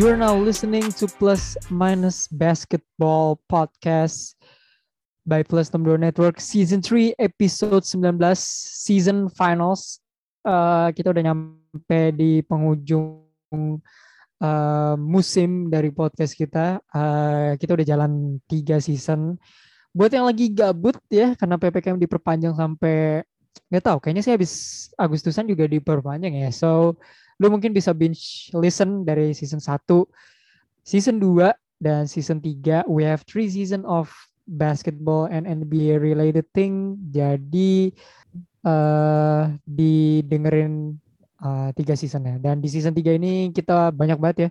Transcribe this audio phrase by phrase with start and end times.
[0.00, 4.32] You're now listening to Plus Minus Basketball Podcast
[5.28, 8.16] by Plus Number Network Season 3 Episode 19
[8.80, 10.00] Season Finals.
[10.40, 13.28] Uh, kita udah nyampe di penghujung
[14.40, 16.80] uh, musim dari podcast kita.
[16.88, 19.36] Uh, kita udah jalan tiga season.
[19.92, 23.20] Buat yang lagi gabut ya, karena PPKM diperpanjang sampai
[23.68, 24.52] nggak tahu, kayaknya sih habis
[24.96, 26.48] Agustusan juga diperpanjang ya.
[26.48, 26.96] So
[27.40, 29.80] lu mungkin bisa binge listen dari season 1,
[30.84, 32.84] season 2 dan season 3.
[32.84, 34.12] We have three season of
[34.44, 37.00] basketball and NBA related thing.
[37.08, 37.96] Jadi
[38.68, 41.00] uh, didengerin
[41.40, 42.36] uh, tiga season ya.
[42.36, 44.50] Dan di season 3 ini kita banyak banget ya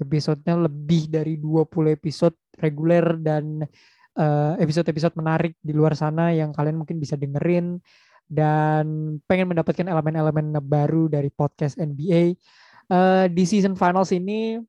[0.00, 3.68] episodenya lebih dari 20 episode reguler dan
[4.60, 7.80] episode-episode uh, menarik di luar sana yang kalian mungkin bisa dengerin
[8.30, 12.38] dan pengen mendapatkan elemen-elemen baru dari podcast NBA.
[12.86, 14.62] Uh, eh, di season finals ini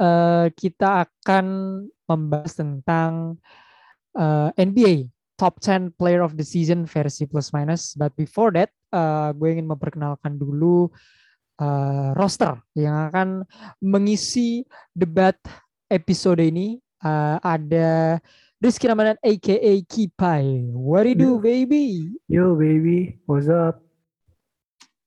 [0.00, 1.46] uh, kita akan
[2.08, 3.36] membahas tentang
[4.16, 7.92] uh, eh, NBA top 10 player of the season versi plus minus.
[7.92, 10.88] But before that, uh, gue ingin memperkenalkan dulu
[11.60, 13.44] uh, roster yang akan
[13.84, 14.64] mengisi
[14.96, 15.36] debat
[15.92, 16.80] episode ini.
[17.04, 18.16] Uh, ada
[18.64, 20.72] Rizky Ramadan aka Kipai.
[20.72, 22.16] What do you do, baby?
[22.32, 23.20] Yo, baby.
[23.28, 23.84] What's up?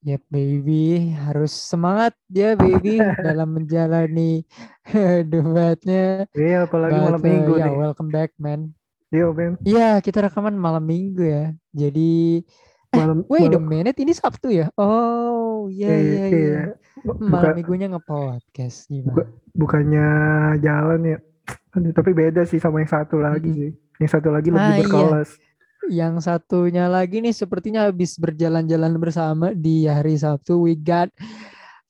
[0.06, 1.10] Yep, baby.
[1.18, 4.46] Harus semangat ya, baby, dalam menjalani
[5.34, 6.30] debatnya.
[6.38, 8.78] Iya, apalagi But, malam minggu uh, ya, welcome back, man.
[9.10, 9.58] Yo, Ben.
[9.66, 11.50] Iya, kita rekaman malam minggu ya.
[11.74, 12.46] Jadi
[12.94, 13.66] eh, malam, wait malam.
[13.66, 14.70] a minute, ini Sabtu ya?
[14.78, 16.30] Oh, iya, iya, iya.
[16.30, 16.62] iya.
[17.10, 19.26] Malam minggunya nge-podcast gimana?
[19.58, 20.08] Bukannya
[20.62, 21.18] jalan ya?
[21.94, 23.72] Tapi beda sih sama yang satu lagi sih.
[23.98, 25.30] Yang satu lagi lebih ah, berkelas.
[25.38, 25.46] Iya.
[25.88, 30.60] Yang satunya lagi nih sepertinya habis berjalan-jalan bersama di hari Sabtu.
[30.60, 31.08] We got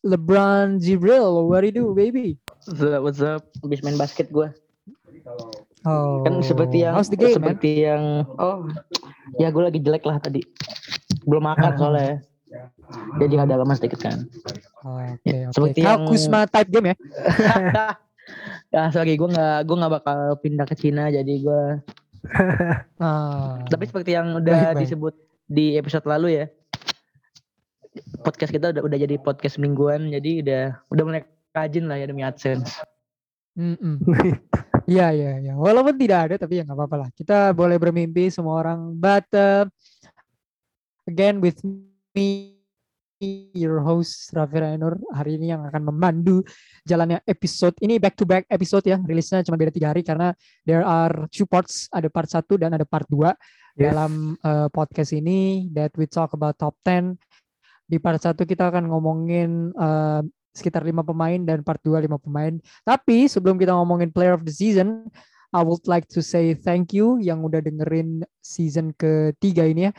[0.06, 1.50] LeBron Jibril.
[1.50, 2.38] What do you do, baby?
[2.68, 3.02] What's up?
[3.02, 3.42] What's up?
[3.64, 4.52] Habis main basket gue.
[5.88, 6.24] Oh.
[6.24, 7.88] Kan seperti yang How's the game, seperti man?
[7.88, 8.04] yang
[8.38, 8.68] oh
[9.40, 10.44] ya gue lagi jelek lah tadi.
[11.24, 11.78] Belum makan ah.
[11.80, 12.14] soalnya.
[13.20, 14.24] Jadi ada lemas dikit kan.
[14.88, 15.52] Oh, Oke, okay, ya, okay.
[15.52, 16.96] Seperti yang Kusma type game ya.
[18.74, 21.64] ya sorry gue nggak gue nggak bakal pindah ke Cina jadi gue
[23.04, 23.62] ah.
[23.72, 25.14] tapi seperti yang udah baik, disebut
[25.48, 26.46] di episode lalu ya
[28.22, 31.24] podcast kita udah udah jadi podcast mingguan jadi udah udah mulai
[31.56, 32.84] rajin lah ya demi adsense
[34.88, 35.54] Iya iya iya.
[35.60, 37.10] Walaupun tidak ada tapi ya nggak apa-apa lah.
[37.12, 38.96] Kita boleh bermimpi semua orang.
[38.96, 39.68] But uh,
[41.04, 41.60] again with
[42.16, 42.57] me
[43.20, 46.46] your host Raffi Rainur hari ini yang akan memandu
[46.86, 49.02] jalannya episode ini back to back episode ya.
[49.02, 50.34] Rilisnya cuma beda tiga hari karena
[50.64, 53.34] there are two parts ada part satu dan ada part dua
[53.74, 53.90] yes.
[53.90, 57.18] dalam uh, podcast ini that we talk about top 10
[57.88, 62.54] di part satu kita akan ngomongin uh, sekitar lima pemain dan part dua lima pemain.
[62.86, 65.10] Tapi sebelum kita ngomongin player of the season
[65.56, 69.92] I would like to say thank you yang udah dengerin season ketiga ini ya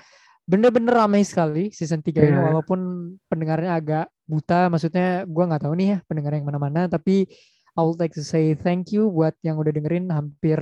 [0.49, 2.33] bener-bener ramai sekali season 3 yeah.
[2.33, 2.45] ini iya.
[2.49, 2.81] walaupun
[3.29, 7.29] pendengarnya agak buta maksudnya gue nggak tahu nih ya pendengar yang mana-mana tapi
[7.77, 10.57] I would like to say thank you buat yang udah dengerin hampir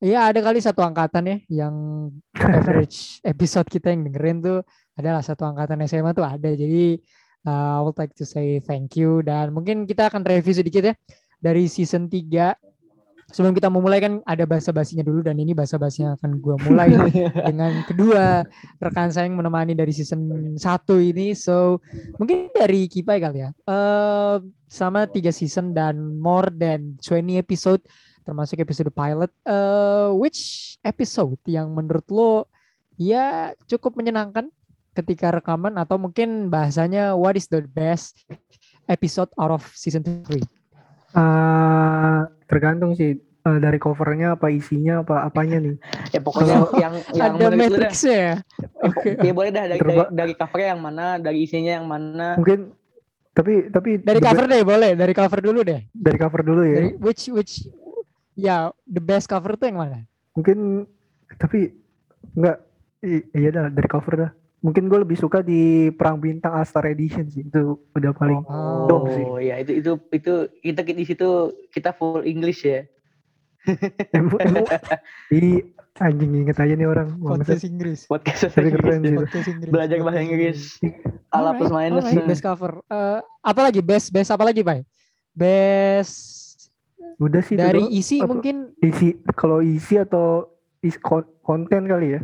[0.00, 1.74] ya ada kali satu angkatan ya yang
[2.56, 4.58] average episode kita yang dengerin tuh
[4.96, 6.96] adalah satu angkatan SMA tuh ada jadi
[7.44, 10.94] uh, I would like to say thank you dan mungkin kita akan review sedikit ya
[11.38, 12.67] dari season 3
[13.28, 16.88] sebelum kita memulai kan ada bahasa basinya dulu dan ini bahasa basinya akan gue mulai
[17.48, 18.40] dengan kedua
[18.80, 21.36] rekan saya yang menemani dari season satu ini.
[21.36, 21.84] So
[22.16, 23.50] mungkin dari Kipai kali ya.
[23.68, 27.80] Uh, sama tiga season dan more than 20 episode
[28.24, 32.44] termasuk episode pilot uh, which episode yang menurut lo
[33.00, 34.48] ya cukup menyenangkan
[34.96, 35.76] ketika rekaman?
[35.76, 38.24] Atau mungkin bahasanya what is the best
[38.88, 40.57] episode out of season 3
[41.18, 45.76] Uh, tergantung sih uh, dari covernya apa isinya apa apanya nih.
[46.14, 48.34] Ya pokoknya yang yang ada matrixnya ya?
[48.88, 49.18] Oke.
[49.18, 49.26] Okay.
[49.26, 52.28] ya boleh dah dari, dari dari covernya yang mana dari isinya yang mana.
[52.38, 52.70] Mungkin
[53.34, 54.90] tapi tapi dari cover deh boleh.
[54.94, 55.80] Dari cover dulu deh.
[55.90, 56.76] Dari cover dulu ya.
[56.78, 57.66] Dari, which which
[58.38, 60.06] ya yeah, the best cover tuh yang mana?
[60.38, 60.86] Mungkin
[61.36, 61.74] tapi
[62.34, 62.58] enggak
[63.34, 67.30] iya dah dari cover dah mungkin gue lebih suka di perang bintang All Star Edition
[67.30, 69.24] sih itu udah paling oh, dong sih.
[69.24, 70.32] Oh ya itu itu itu
[70.62, 72.82] kita di situ kita full English ya.
[75.30, 75.62] di
[76.04, 77.08] anjing inget aja nih orang.
[77.22, 78.10] Podcast Inggris.
[78.10, 79.70] Podcast Inggris, podcast Inggris.
[79.70, 80.58] belajar bahasa Inggris.
[81.30, 82.06] Ala plus minus.
[82.10, 82.26] right.
[82.26, 82.82] best cover.
[82.90, 83.78] Uh, apa lagi?
[83.78, 84.82] Best best apa lagi pak
[85.38, 86.34] best
[87.22, 88.74] udah sih dari itu isi apa, mungkin.
[88.82, 90.50] Isi kalau isi atau
[90.82, 90.98] is
[91.46, 92.20] konten kali ya?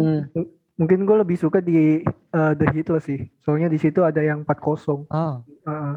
[0.00, 0.32] Hmm
[0.82, 2.02] mungkin gue lebih suka di
[2.34, 3.30] uh, The Hitler sih.
[3.46, 5.06] Soalnya di situ ada yang 4-0 oh.
[5.06, 5.94] uh,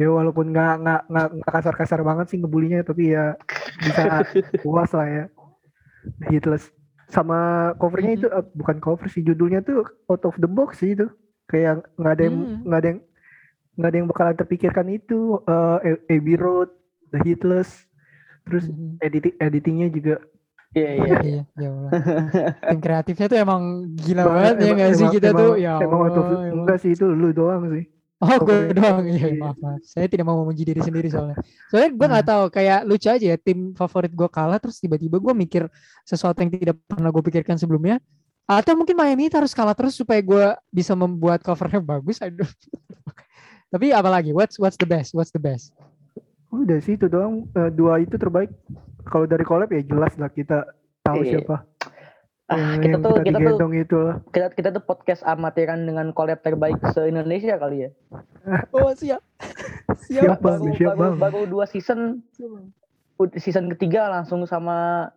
[0.00, 3.36] ya walaupun nggak nggak nggak kasar-kasar banget sih ngebulinya tapi ya
[3.84, 4.24] bisa
[4.64, 5.24] puas lah ya.
[6.32, 6.72] Hitless
[7.08, 11.04] sama covernya itu eh, bukan cover sih judulnya tuh out of the box sih itu.
[11.44, 12.58] Kayak nggak ada yang Hmm.
[12.64, 13.00] nggak ada yang
[13.78, 15.18] nggak ada yang bakalan terpikirkan itu
[15.84, 16.72] eh Abbey Road
[17.12, 17.84] The Hitless
[18.48, 19.04] terus Mhm.
[19.04, 20.14] edit editingnya juga
[20.76, 21.16] Iya iya.
[21.28, 21.90] Iya, ya Allah.
[22.68, 23.62] Tim kreatifnya tuh emang
[23.96, 26.28] gila Emang- banget ya emang- nggak sih kita emang- tuh ya emang emang.
[26.60, 27.84] enggak sih itu lu doang sih
[28.18, 29.38] Oh gue doang iya iya.
[29.38, 29.78] maaf, maaf.
[29.80, 31.38] Saya tidak mau memuji diri sendiri soalnya.
[31.70, 35.34] Soalnya gue nggak tahu kayak lucu aja ya tim favorit gue kalah terus tiba-tiba gue
[35.38, 35.62] mikir
[36.02, 38.02] sesuatu yang tidak pernah gue pikirkan sebelumnya.
[38.42, 42.18] Atau mungkin Miami harus kalah terus supaya gue bisa membuat covernya bagus.
[42.18, 42.42] Aduh.
[43.72, 45.14] Tapi apalagi what's what's the best?
[45.14, 45.70] What's the best?
[46.48, 48.48] udah sih itu doang Eh, dua itu terbaik
[49.08, 50.68] kalau dari collab ya jelas lah kita
[51.02, 51.40] tahu Iya.
[51.42, 51.64] siapa
[52.48, 55.84] Ah, yang, kita yang tuh kita kita tuh itu lah kita kita tuh podcast amatiran
[55.84, 57.90] dengan collab terbaik se Indonesia kali ya.
[58.72, 59.20] Oh siap.
[60.08, 60.64] Siap, Bang.
[60.64, 61.16] baru, siap, baru, Bang.
[61.20, 62.24] baru dua season
[63.36, 65.12] season ketiga langsung sama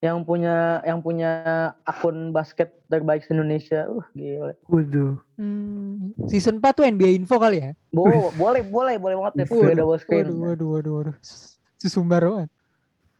[0.00, 1.30] yang punya yang punya
[1.84, 3.84] akun basket terbaik se Indonesia.
[3.92, 4.56] Uh, gila.
[4.72, 5.20] Waduh.
[5.36, 7.70] Hmm, season 4 tuh NBA info kali ya?
[7.92, 10.24] Bo, boleh boleh boleh banget deh Waduh, double screen.
[10.32, 11.16] Waduh, waduh, waduh, waduh.
[11.76, 12.48] Sesumbar banget.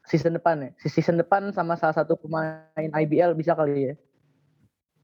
[0.06, 0.70] Season depan ya.
[0.76, 3.94] Si season depan sama salah satu pemain IBL bisa kali ya.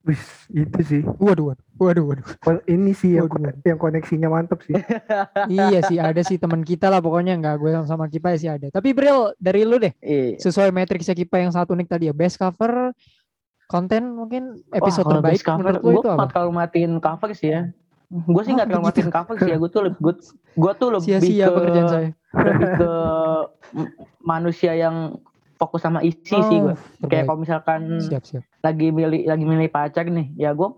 [0.03, 0.19] Wis,
[0.49, 1.03] itu sih.
[1.07, 2.27] Waduh, waduh, waduh, waduh.
[2.65, 3.55] Ini sih yang, Waduh.
[3.63, 4.75] yang koneksinya mantep sih.
[5.49, 8.67] iya sih ada sih teman kita lah pokoknya nggak gue sama sama Kipa sih ada.
[8.67, 10.39] Tapi Bril dari lu deh Iya.
[10.39, 12.91] sesuai matriksnya Kipa yang satu unik tadi ya best cover
[13.65, 16.25] konten mungkin episode Wah, kalau terbaik best cover, menurut gue itu apa?
[16.29, 17.63] terlalu matiin cover sih ya.
[18.11, 18.91] Gue sih Oh, nggak terlalu begitu.
[18.91, 19.57] matiin cover sih ya.
[19.57, 20.15] Gue tuh lebih gue,
[20.53, 22.09] gue tuh lebih Sia-sia ke pekerjaan saya.
[22.35, 22.91] lebih ke
[24.23, 25.19] manusia yang
[25.55, 26.75] fokus sama isi sih gue.
[26.75, 27.07] Oh.
[27.07, 28.43] Kayak kalau misalkan siap siap.
[28.61, 30.69] lagi milih lagi milih pacar nih, ya gue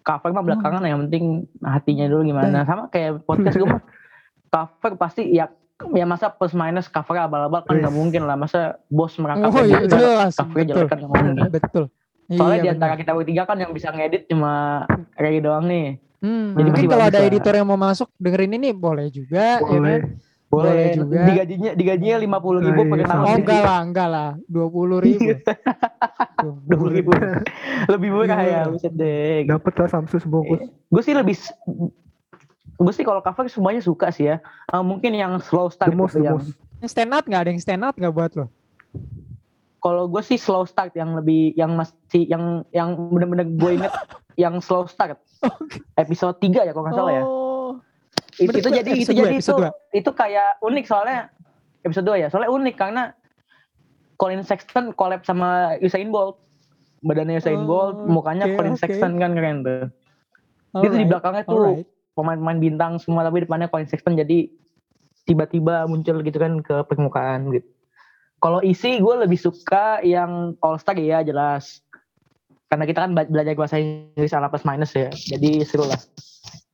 [0.00, 1.24] cover mah belakangan yang penting
[1.60, 2.62] hatinya dulu gimana.
[2.62, 3.82] Sama kayak podcast gue mah
[4.52, 5.50] cover pasti ya
[5.90, 7.96] ya masa plus minus cover abal-abal kan nggak Yes.
[7.96, 11.34] mungkin lah masa bos merangkap Oh iya jelas covernya jelek betul kan nggak mungkin.
[11.50, 11.84] betul.
[12.30, 14.84] Soalnya Iya, di antara kita bertiga kan yang bisa ngedit cuma
[15.16, 15.98] Ray doang nih.
[16.20, 19.78] Hmm, Jadi mungkin masih kalau ada editor yang mau masuk dengerin ini boleh juga ya
[19.80, 20.00] kan?
[20.50, 20.98] Boleh.
[20.98, 21.22] Juga.
[21.30, 23.22] Digajinya digajinya lima puluh ribu Nah, per iya, tahun.
[23.24, 24.28] Oh enggak lah, enggak lah.
[24.54, 25.30] Dua puluh ribu.
[26.42, 27.10] Dua puluh ribu.
[27.86, 29.46] Lebih murah Lebih ya, buset deh.
[29.46, 30.66] Dapat lah Samsus bungkus.
[30.90, 31.38] Gue sih lebih
[32.80, 34.42] gue sih kalau cover semuanya suka sih ya.
[34.74, 36.58] Eh, mungkin yang slow start The most, gitu the yang most.
[36.82, 38.46] Yang stand out nggak ada yang stand out nggak buat lo?
[39.80, 43.92] kalau gue sih slow start yang lebih yang masih yang yang bener-bener gue inget
[44.42, 45.16] yang slow start
[45.96, 47.49] episode 3 ya kalau nggak salah ya Oh.
[48.38, 48.82] Itu bener.
[48.82, 49.70] jadi itu jadi itu dua.
[49.90, 51.30] itu kayak unik soalnya
[51.82, 53.02] episode 2 ya soalnya unik karena
[54.14, 56.36] Colin Sexton collab sama Usain Bolt
[57.00, 58.82] badannya Usain Oh, Bolt mukanya oke, Colin oke.
[58.84, 59.88] Sexton kan keren tuh
[60.76, 61.82] Dia tuh di belakangnya tuh
[62.14, 64.46] pemain-pemain bintang semua tapi depannya Colin Sexton jadi
[65.24, 67.68] tiba-tiba muncul gitu kan ke permukaan gitu.
[68.40, 71.84] Kalau isi gue lebih suka yang All Star ya jelas.
[72.66, 75.12] Karena kita kan be- belajar bahasa Inggris ala plus minus ya.
[75.12, 76.00] Jadi seru lah.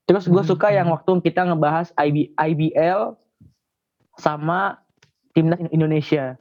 [0.07, 3.19] Terus gue Hmm, suka yang waktu kita ngebahas IB, IBL
[4.17, 4.79] sama
[5.33, 6.39] timnas Indonesia.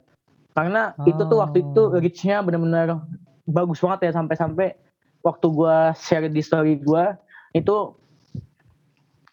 [0.54, 1.92] Karena itu tuh waktu itu Oh.
[1.92, 3.04] reach-nya benar-benar
[3.44, 4.72] bagus banget ya sampai-sampai
[5.20, 7.04] waktu gue share di story gue
[7.52, 7.92] itu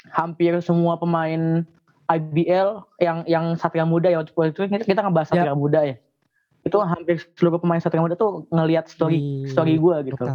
[0.09, 1.63] hampir semua pemain
[2.05, 5.29] IBL yang yang Satria Muda ya waktu itu kita, kita ngebahas.
[5.29, 5.95] Satria Muda ya
[6.61, 10.25] itu hampir seluruh pemain Satria Muda tuh ngelihat story story gue gitu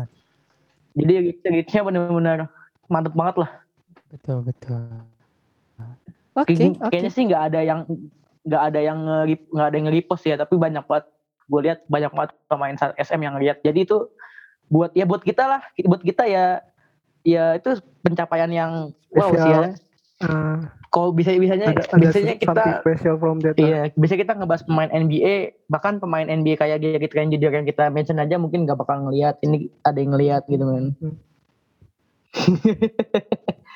[0.94, 2.48] jadi reach- reach-nya benar-benar
[2.86, 3.50] mantep banget lah
[4.08, 4.82] Betul betul.
[6.32, 6.90] Oke Kayak- oke.
[6.90, 7.80] kayaknya sih nggak ada yang
[8.42, 11.06] nggak ada yang nge- nggak ada yang nge-repost ya tapi banyak banget
[11.44, 14.08] gue lihat banyak banget pemain SM yang lihat jadi itu
[14.68, 16.60] buat ya buat kita lah buat kita ya
[17.24, 18.72] ya itu pencapaian yang
[19.10, 19.86] wow sih ya Spesial.
[20.18, 23.54] Eh, kalau bisa bisanya ada ada biasanya kita special from that.
[23.54, 25.34] iya biasanya kita ngebahas pemain NBA
[25.66, 29.38] bahkan pemain NBA kayak Gary Trent Jr yang kita mention aja mungkin nggak bakal ngelihat
[29.42, 30.84] ini ada yang ngelihat gitu kan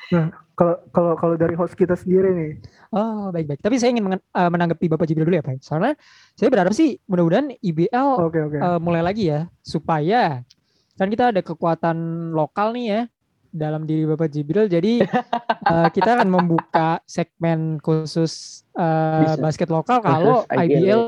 [0.53, 2.51] Kalau kalau kalau dari host kita sendiri nih,
[2.93, 3.61] Oh baik baik.
[3.65, 5.65] Tapi saya ingin eh, menanggapi Bapak Jibril dulu ya Pak.
[5.65, 5.97] Soalnya
[6.37, 8.57] saya berharap sih mudah-mudahan IBL oke oke.
[8.61, 10.45] eh, mulai lagi ya supaya
[10.93, 13.01] kan kita ada kekuatan lokal nih ya
[13.49, 14.69] dalam diri Bapak Jibril.
[14.69, 15.01] Jadi
[15.73, 19.41] eh, kita akan membuka segmen khusus Bisa.
[19.41, 21.01] basket lokal kalau Khusus IBL.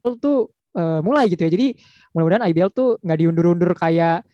[0.00, 0.48] IBL tuh
[0.80, 1.52] eh, mulai gitu ya.
[1.52, 1.76] Jadi
[2.16, 4.24] mudah-mudahan IBL tuh nggak diundur-undur kayak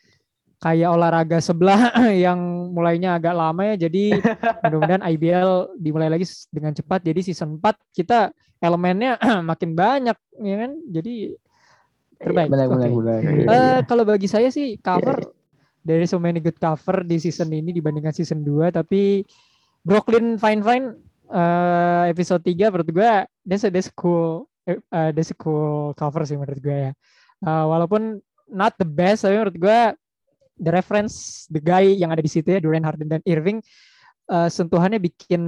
[0.57, 1.93] kayak olahraga sebelah
[2.25, 2.39] yang
[2.73, 3.89] mulainya agak lama ya.
[3.89, 4.17] Jadi
[4.65, 7.05] mudah-mudahan IBL dimulai lagi dengan cepat.
[7.05, 9.21] Jadi season 4 kita elemennya
[9.51, 10.71] makin banyak ya kan.
[10.89, 11.15] Jadi
[12.17, 12.49] terbaik.
[12.49, 12.99] benar benar Oke.
[13.05, 15.21] benar Eh, kalau bagi saya sih cover
[15.87, 19.23] dari so many good cover di season ini dibandingkan season 2 tapi
[19.87, 20.87] Brooklyn Fine Fine
[21.31, 23.13] eh, episode 3 menurut gue
[23.45, 26.93] that's a, that's cool eh, uh, that's a cool cover sih menurut gue ya.
[27.45, 29.81] Uh, walaupun not the best tapi menurut gue
[30.57, 33.61] the reference the guy yang ada di situ ya Durian Harden dan Irving
[34.31, 35.43] uh, sentuhannya bikin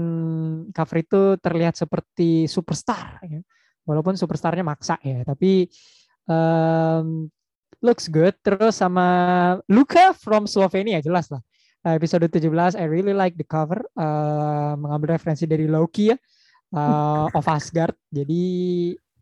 [0.70, 3.40] cover itu terlihat seperti superstar ya.
[3.88, 5.64] Walaupun superstarnya maksa ya, tapi
[6.28, 7.24] um,
[7.80, 9.06] looks good terus sama
[9.64, 11.40] Luka from Slovenia jelas lah.
[11.88, 16.16] Episode 17 I really like the cover uh, mengambil referensi dari Loki ya
[16.76, 17.96] uh, of Asgard.
[18.12, 18.44] Jadi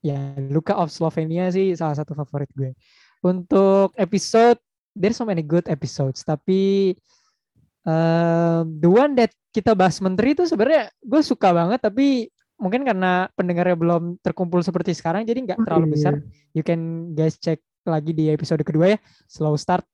[0.03, 2.75] ya Luka of Slovenia sih salah satu favorit gue.
[3.23, 4.59] Untuk episode
[4.97, 6.93] there's so many good episodes tapi
[7.85, 13.29] uh, the one that kita bahas menteri itu sebenarnya gue suka banget tapi mungkin karena
[13.37, 16.21] pendengarnya belum terkumpul seperti sekarang jadi nggak terlalu besar.
[16.57, 18.99] You can guys check lagi di episode kedua ya,
[19.29, 19.85] slow start.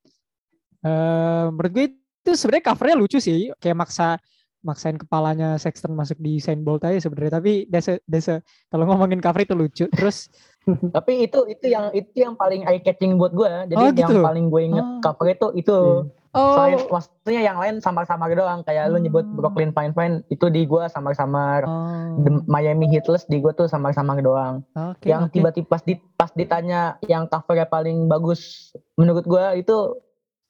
[0.83, 1.87] Uh, menurut gue
[2.23, 4.19] itu sebenarnya covernya lucu sih, kayak maksa
[4.63, 8.39] maksain kepalanya Sexton masuk di Usain Bolt aja sebenarnya tapi desa desa
[8.71, 10.31] kalau ngomongin cover itu lucu terus
[10.97, 14.13] tapi itu itu yang itu yang paling eye catching buat gue jadi oh, gitu?
[14.15, 15.01] yang paling gue inget oh.
[15.03, 16.57] cover itu itu yeah Oh.
[16.57, 18.93] Selain maksudnya yang lain samar-samar doang kayak hmm.
[18.97, 19.37] lu nyebut hmm.
[19.37, 21.69] Brooklyn Fine Fine itu di gua samar-samar.
[21.69, 22.41] Oh.
[22.49, 24.65] Miami Heatless di gua tuh samar-samar doang.
[24.73, 30.01] Okay, yang tiba-tiba pas di pas ditanya yang covernya paling bagus menurut gua itu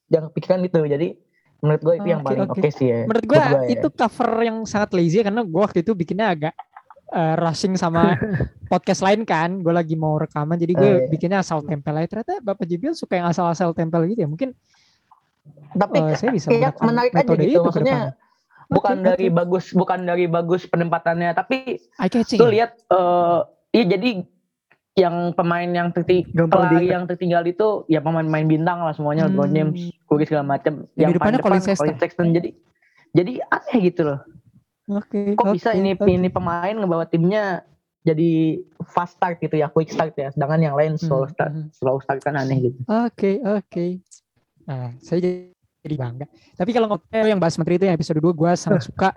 [0.07, 0.87] yang pikiran itu.
[0.87, 1.19] Jadi
[1.59, 2.63] menurut gua itu yang paling oke okay.
[2.63, 2.99] okay sih ya.
[3.03, 3.59] Menurut gua ya.
[3.67, 6.55] itu cover yang sangat lazy karena gua waktu itu bikinnya agak
[7.13, 8.17] uh, rushing sama
[8.71, 11.07] podcast lain kan gue lagi mau rekaman jadi gue uh, iya.
[11.07, 14.57] bikinnya asal tempel aja ternyata bapak Jibril suka yang asal-asal tempel gitu ya mungkin
[15.77, 18.17] tapi uh, saya bisa kayak menarik aja gitu maksudnya
[18.73, 19.37] bukan okay, dari okay.
[19.37, 21.77] bagus bukan dari bagus penempatannya tapi
[22.33, 24.25] tuh lihat uh, iya jadi
[24.93, 26.45] yang pemain yang tertinggal
[26.85, 29.33] yang tertinggal itu ya pemain-pemain bintang lah semuanya hmm.
[29.33, 30.85] LeBron James, Curry segala macam.
[30.93, 31.97] Yang paling depan Colin Sexton.
[31.97, 32.49] Sexton jadi
[33.17, 34.21] jadi aneh gitu loh.
[34.91, 35.35] Oke.
[35.35, 36.15] Okay, Kok okay, bisa ini okay.
[36.19, 37.63] ini pemain ngebawa timnya
[38.03, 40.27] jadi fast start gitu ya, quick start ya.
[40.35, 41.71] Sedangkan yang lain slow hmm, start, hmm.
[41.71, 42.79] slow start kan aneh gitu.
[42.91, 43.63] Oke, okay, oke.
[43.71, 43.89] Okay.
[44.67, 45.19] Nah, saya
[45.83, 46.27] jadi bangga.
[46.55, 49.09] Tapi kalau ngomong yang bahas menteri itu yang episode 2 gue sangat suka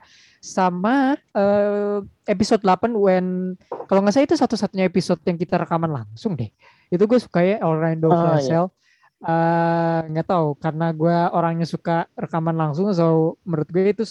[0.42, 3.54] sama uh, episode 8 when
[3.86, 6.50] kalau nggak salah itu satu-satunya episode yang kita rekaman langsung deh.
[6.90, 8.66] Itu gue suka ya Orlando oh, Flashel.
[8.70, 8.74] Iya.
[9.16, 14.04] Uh, nggak tahu karena gue orangnya suka rekaman langsung so menurut gue itu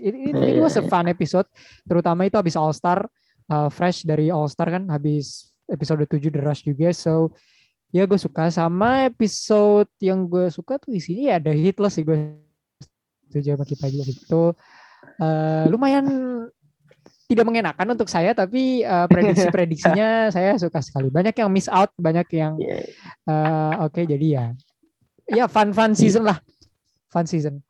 [0.00, 1.48] ini ini was a fun episode
[1.84, 3.04] terutama itu habis All Star
[3.52, 7.32] uh, fresh dari All Star kan habis episode 7 The Rush juga so
[7.92, 8.48] ya gue suka.
[8.48, 12.40] Sama episode yang gue suka tuh isinya ya ada hitless sih gue
[13.28, 14.42] setuju sama kita juga itu
[15.20, 16.04] uh, lumayan
[17.28, 21.12] tidak mengenakan untuk saya tapi uh, prediksi-prediksinya saya suka sekali.
[21.12, 22.56] Banyak yang miss out banyak yang
[23.28, 24.44] uh, oke okay, jadi ya
[25.28, 26.40] ya fun fun season lah.
[27.12, 27.60] Fun season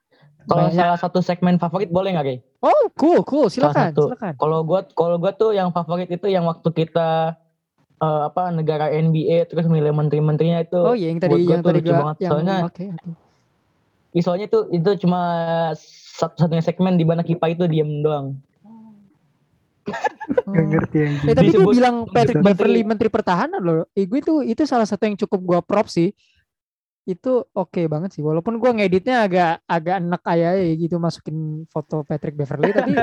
[0.48, 2.38] kalau salah satu segmen favorit boleh nggak, Kay?
[2.62, 3.46] Oh, cool, cool.
[3.50, 4.34] Silakan, silakan.
[4.38, 7.38] Kalau gue kalau gue tuh yang favorit itu yang waktu kita
[8.02, 11.92] uh, apa negara NBA terus milih menteri-menterinya itu oh iya yang tadi yang tadi lucu
[11.94, 14.20] banget yang, soalnya okay, okay.
[14.20, 15.20] soalnya itu itu cuma
[16.18, 18.34] satu-satunya segmen di mana Kipa itu diem doang
[20.46, 23.82] Gak ngerti yang eh, tapi gue bilang Patrick Beverly Menteri Pertahanan loh.
[23.98, 26.14] Eh, gue itu itu salah satu yang cukup gue prop sih
[27.02, 32.06] itu oke okay banget sih walaupun gue ngeditnya agak agak enak aja gitu masukin foto
[32.06, 32.94] Patrick Beverly tapi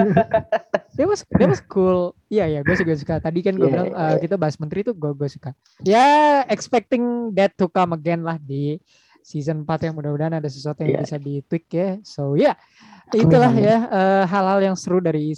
[0.95, 2.15] dia was dia was cool.
[2.31, 3.15] Iya ya gue juga suka.
[3.19, 5.51] Tadi kan gue yeah, bilang uh, kita bahas menteri tuh gue gue suka.
[5.83, 8.79] Ya expecting that to come again lah di
[9.19, 11.03] season 4 yang mudah-mudahan ada sesuatu yang yeah.
[11.03, 11.99] bisa di tweak ya.
[12.07, 12.55] So ya yeah,
[13.19, 15.35] itulah ya uh, hal-hal yang seru dari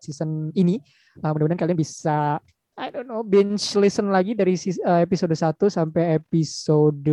[0.00, 0.80] season ini.
[1.20, 2.40] Uh, mudah-mudahan kalian bisa
[2.80, 7.12] I don't know binge listen lagi dari uh, episode 1 sampai episode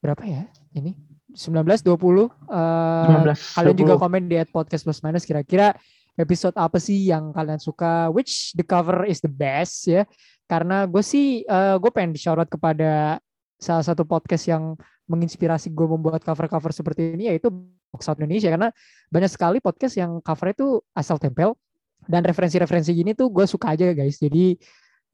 [0.00, 0.96] berapa ya ini?
[1.36, 2.24] 19 20 uh,
[3.28, 3.82] 19, kalian 20.
[3.84, 5.76] juga komen di at podcast plus minus kira-kira
[6.16, 8.08] episode apa sih yang kalian suka?
[8.08, 10.08] Which the cover is the best ya?
[10.48, 13.20] Karena gue sih uh, gue pengen di shoutout kepada
[13.60, 14.80] salah satu podcast yang
[15.12, 17.52] menginspirasi gue membuat cover-cover seperti ini yaitu
[17.92, 18.48] Box Out Indonesia.
[18.48, 18.72] Karena
[19.12, 21.52] banyak sekali podcast yang covernya itu asal tempel
[22.06, 24.18] dan referensi-referensi gini tuh gue suka aja guys.
[24.18, 24.56] Jadi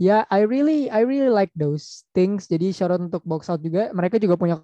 [0.00, 2.48] ya I really I really like those things.
[2.48, 3.90] Jadi shout out untuk box out juga.
[3.92, 4.60] Mereka juga punya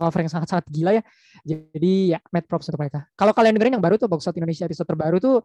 [0.00, 1.02] cover yang sangat-sangat gila ya.
[1.44, 3.06] Jadi ya mad props untuk mereka.
[3.14, 5.36] Kalau kalian dengerin yang baru tuh box out Indonesia episode terbaru tuh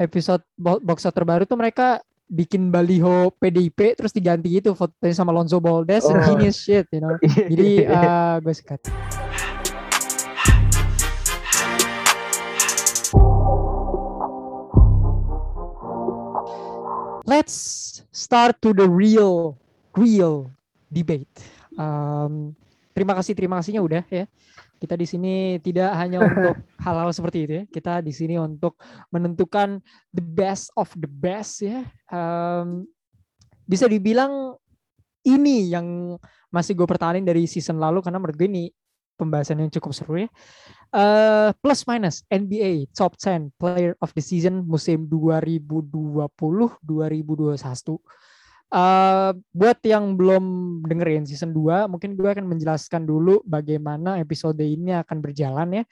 [0.00, 2.00] episode box out terbaru tuh mereka
[2.32, 5.84] bikin baliho PDIP terus diganti gitu fotonya sama Lonzo Ball.
[5.88, 6.16] That's oh.
[6.28, 7.16] genius shit you know.
[7.52, 8.76] Jadi uh, eh, gue suka
[17.32, 17.56] let's
[18.12, 19.56] start to the real
[19.96, 20.52] real
[20.92, 21.32] debate.
[21.80, 22.52] Um,
[22.92, 24.28] terima kasih terima kasihnya udah ya.
[24.76, 27.64] Kita di sini tidak hanya untuk hal-hal seperti itu ya.
[27.72, 28.76] Kita di sini untuk
[29.08, 29.80] menentukan
[30.12, 31.88] the best of the best ya.
[32.12, 32.84] Um,
[33.64, 34.60] bisa dibilang
[35.24, 36.20] ini yang
[36.52, 38.68] masih gue pertahanin dari season lalu karena menurut gue ini
[39.16, 40.28] pembahasan yang cukup seru ya.
[40.92, 47.96] Uh, plus minus NBA top 10 player of the season musim 2020-2021.
[48.72, 50.44] Uh, buat yang belum
[50.84, 55.84] dengerin season 2, mungkin gue akan menjelaskan dulu bagaimana episode ini akan berjalan ya.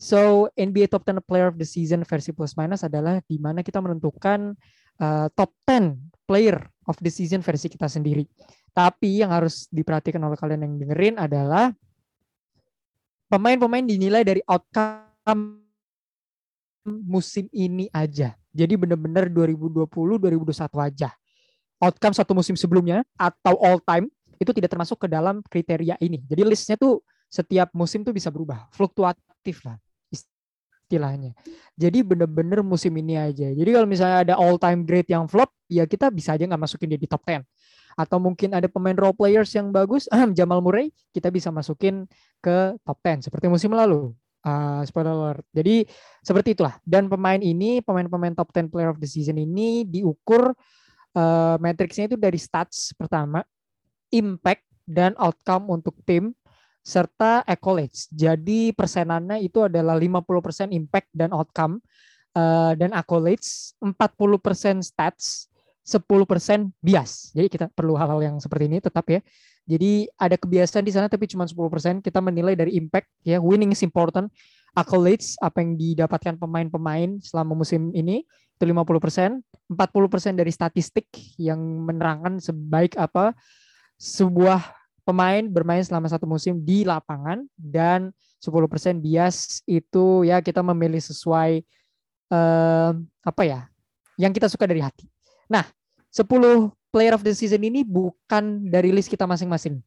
[0.00, 3.82] So, NBA Top 10 Player of the Season versi plus minus adalah di mana kita
[3.82, 4.54] menentukan
[5.02, 8.28] uh, top 10 player of the season versi kita sendiri.
[8.76, 11.72] Tapi yang harus diperhatikan oleh kalian yang dengerin adalah
[13.28, 15.62] pemain-pemain dinilai dari outcome
[16.88, 18.34] musim ini aja.
[18.52, 19.86] Jadi benar-benar 2020
[20.18, 21.12] 2021 aja
[21.78, 26.22] outcome satu musim sebelumnya atau all time itu tidak termasuk ke dalam kriteria ini.
[26.26, 29.78] Jadi listnya tuh setiap musim tuh bisa berubah, fluktuatif lah
[30.10, 31.34] istilahnya.
[31.74, 33.50] Jadi bener-bener musim ini aja.
[33.50, 36.94] Jadi kalau misalnya ada all time great yang flop, ya kita bisa aja nggak masukin
[36.94, 37.42] dia di top 10.
[37.98, 40.06] Atau mungkin ada pemain role players yang bagus,
[40.38, 42.06] Jamal Murray, kita bisa masukin
[42.38, 44.14] ke top 10 seperti musim lalu.
[44.46, 45.44] Uh, spoiler alert.
[45.50, 45.82] Jadi
[46.22, 46.78] seperti itulah.
[46.86, 50.54] Dan pemain ini, pemain-pemain top 10 player of the season ini diukur
[51.18, 53.42] uh, matriksnya itu dari stats pertama,
[54.14, 56.30] impact dan outcome untuk tim
[56.86, 58.08] serta accolades.
[58.08, 61.84] Jadi persenannya itu adalah 50% impact dan outcome
[62.32, 65.52] uh, dan accolades, 40% stats,
[65.88, 67.32] 10% bias.
[67.32, 69.24] Jadi kita perlu hal-hal yang seperti ini tetap ya.
[69.64, 72.04] Jadi ada kebiasaan di sana tapi cuma 10%.
[72.04, 74.28] Kita menilai dari impact ya, winning is important.
[74.76, 78.20] Accolades apa yang didapatkan pemain-pemain selama musim ini
[78.60, 79.40] itu 50%,
[79.72, 81.08] 40% dari statistik
[81.40, 81.56] yang
[81.88, 83.32] menerangkan sebaik apa
[83.96, 84.60] sebuah
[85.08, 88.12] pemain bermain selama satu musim di lapangan dan
[88.44, 91.64] 10% bias itu ya kita memilih sesuai
[92.28, 92.92] uh,
[93.24, 93.60] apa ya
[94.20, 95.08] yang kita suka dari hati.
[95.48, 95.64] Nah,
[96.18, 99.78] 10 player of the season ini bukan dari list kita masing-masing.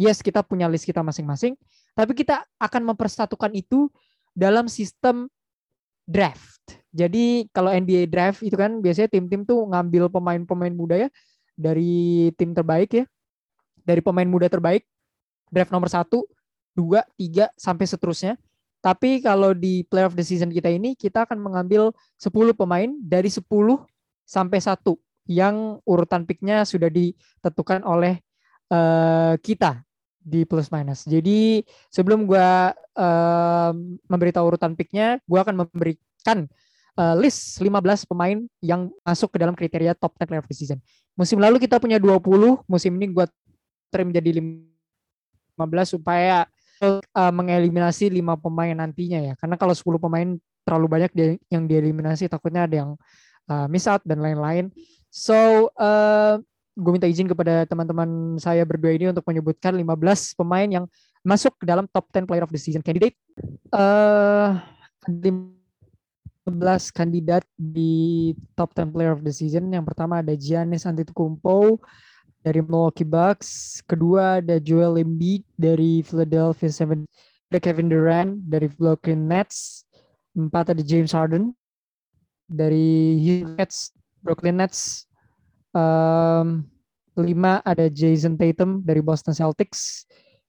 [0.00, 1.54] Yes, kita punya list kita masing-masing,
[1.92, 3.92] tapi kita akan mempersatukan itu
[4.34, 5.30] dalam sistem
[6.08, 6.80] draft.
[6.90, 11.08] Jadi kalau NBA draft itu kan biasanya tim-tim tuh ngambil pemain-pemain muda ya
[11.54, 13.04] dari tim terbaik ya,
[13.86, 14.82] dari pemain muda terbaik
[15.52, 16.26] draft nomor satu,
[16.74, 18.34] dua, tiga sampai seterusnya.
[18.82, 21.88] Tapi kalau di play of the season kita ini kita akan mengambil
[22.20, 23.40] 10 pemain dari 10
[24.28, 28.20] sampai satu yang urutan picknya sudah ditentukan oleh
[28.68, 29.80] uh, kita
[30.24, 31.04] di plus minus.
[31.04, 31.60] Jadi
[31.92, 32.48] sebelum gue
[32.96, 33.70] uh,
[34.08, 36.48] memberitahu urutan picknya, gue akan memberikan
[36.96, 40.80] uh, list 15 pemain yang masuk ke dalam kriteria top 10 player of the season.
[41.14, 43.26] Musim lalu kita punya 20, musim ini gue
[43.92, 46.48] trim jadi 15 supaya
[46.80, 49.34] uh, mengeliminasi 5 pemain nantinya ya.
[49.36, 50.28] Karena kalau 10 pemain
[50.64, 51.12] terlalu banyak
[51.52, 52.90] yang dieliminasi takutnya ada yang
[53.52, 54.72] uh, miss out dan lain-lain.
[55.14, 56.42] So uh,
[56.74, 59.86] gue minta izin kepada teman-teman saya berdua ini untuk menyebutkan 15
[60.34, 60.90] pemain yang
[61.22, 63.14] masuk ke dalam top 10 player of the season candidate.
[63.70, 64.58] Uh,
[65.06, 66.50] 15
[66.90, 69.70] kandidat di top 10 player of the season.
[69.70, 71.78] Yang pertama ada Giannis Antetokounmpo
[72.42, 73.78] dari Milwaukee Bucks.
[73.86, 77.06] Kedua ada Joel Embiid dari Philadelphia 7
[77.54, 79.86] ada Kevin Durant dari Brooklyn Nets.
[80.34, 81.54] Empat ada James Harden
[82.50, 85.04] dari Houston Brooklyn Nets.
[85.76, 86.64] Um,
[87.14, 90.08] lima ada Jason Tatum dari Boston Celtics.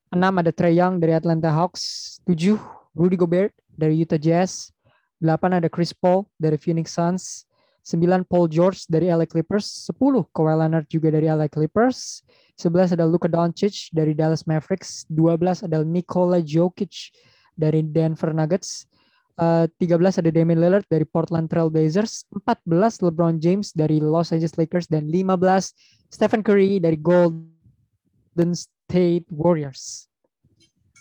[0.10, 2.18] Enam ada Trey Young dari Atlanta Hawks.
[2.24, 2.56] Tujuh
[2.96, 4.72] Rudy Gobert dari Utah Jazz.
[5.20, 7.44] Delapan ada Chris Paul dari Phoenix Suns.
[7.86, 9.68] Sembilan Paul George dari LA Clippers.
[9.68, 12.26] Sepuluh Kawhi Leonard juga dari LA Clippers.
[12.58, 15.06] Sebelas ada Luka Doncic dari Dallas Mavericks.
[15.06, 17.14] Dua belas ada Nikola Jokic
[17.54, 18.90] dari Denver Nuggets.
[19.36, 24.32] Uh, eh, 13 ada Damian Lillard dari Portland Trail Blazers, 14 LeBron James dari Los
[24.32, 25.76] Angeles Lakers dan 15
[26.08, 30.08] Stephen Curry dari Golden State Warriors.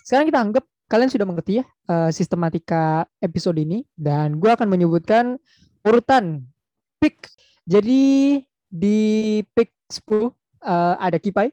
[0.03, 5.41] Sekarang kita anggap kalian sudah mengerti ya uh, sistematika episode ini dan gue akan menyebutkan
[5.81, 6.45] urutan
[7.01, 7.29] pick.
[7.65, 8.99] Jadi di
[9.57, 10.29] pick 10 uh,
[10.65, 11.49] eh, ada Kipai,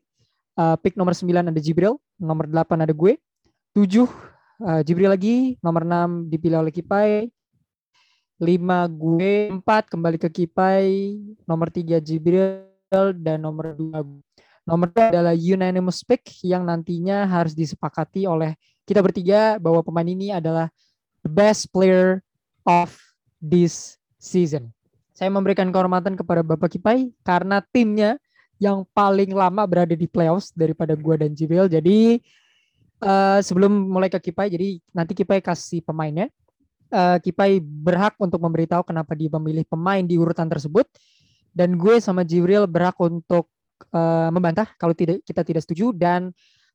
[0.60, 3.16] uh, pick nomor 9 ada Jibril, nomor 8 ada gue,
[3.76, 4.04] 7
[4.60, 7.30] Uh, Jibril lagi nomor 6 dipilih oleh Kipai.
[8.42, 8.48] 5
[8.90, 11.14] gue, 4 kembali ke Kipai,
[11.46, 12.66] nomor 3 Jibril
[13.22, 14.02] dan nomor 2
[14.62, 18.54] Nomor 2 adalah unanimous pick yang nantinya harus disepakati oleh
[18.86, 20.70] kita bertiga bahwa pemain ini adalah
[21.26, 22.22] the best player
[22.62, 22.94] of
[23.42, 24.70] this season.
[25.10, 28.22] Saya memberikan kehormatan kepada Bapak Kipai karena timnya
[28.62, 31.66] yang paling lama berada di playoffs daripada gue dan Jibril.
[31.66, 32.22] Jadi
[33.02, 36.30] eh, sebelum mulai ke Kipai, jadi nanti Kipai kasih pemainnya.
[36.92, 40.86] Eh, Kipai berhak untuk memberitahu kenapa dia memilih pemain di urutan tersebut.
[41.52, 43.50] Dan gue sama Jibril berhak untuk
[43.92, 46.32] eh, membantah kalau tidak kita tidak setuju dan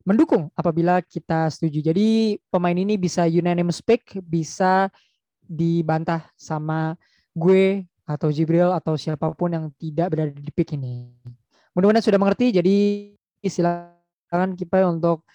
[0.07, 1.91] mendukung apabila kita setuju.
[1.91, 4.87] Jadi pemain ini bisa unanimous pick, bisa
[5.47, 6.95] dibantah sama
[7.35, 11.11] gue atau Jibril atau siapa pun yang tidak berada di pick ini.
[11.75, 12.55] Mudah-mudahan sudah mengerti.
[12.55, 12.77] Jadi
[13.43, 15.27] silakan Kipai untuk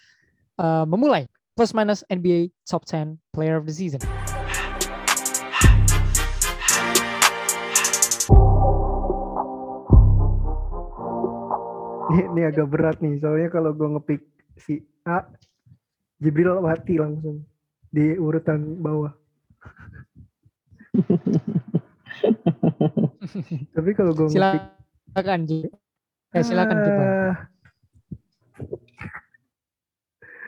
[0.63, 1.27] uh, memulai
[1.59, 3.99] plus minus NBA top 10 player of the season.
[12.13, 14.23] Ini, ini agak berat nih, soalnya kalau gue ngepick
[14.61, 15.25] si A,
[16.21, 17.43] Jibril mati langsung
[17.89, 19.13] di urutan bawah.
[23.75, 24.71] Tapi kalau gue ngepick Silakan.
[26.33, 27.05] Eh, silakan Kipai.
[27.05, 27.37] Ah.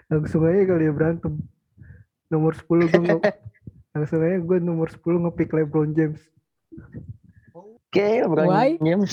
[0.08, 1.32] Langsung aja kali ya berantem.
[2.28, 3.18] Nomor 10 gue nge
[3.94, 6.20] langsung aja gue nomor 10 ngepick LeBron James.
[7.54, 8.74] Oke, LeBron Why?
[8.78, 9.12] James.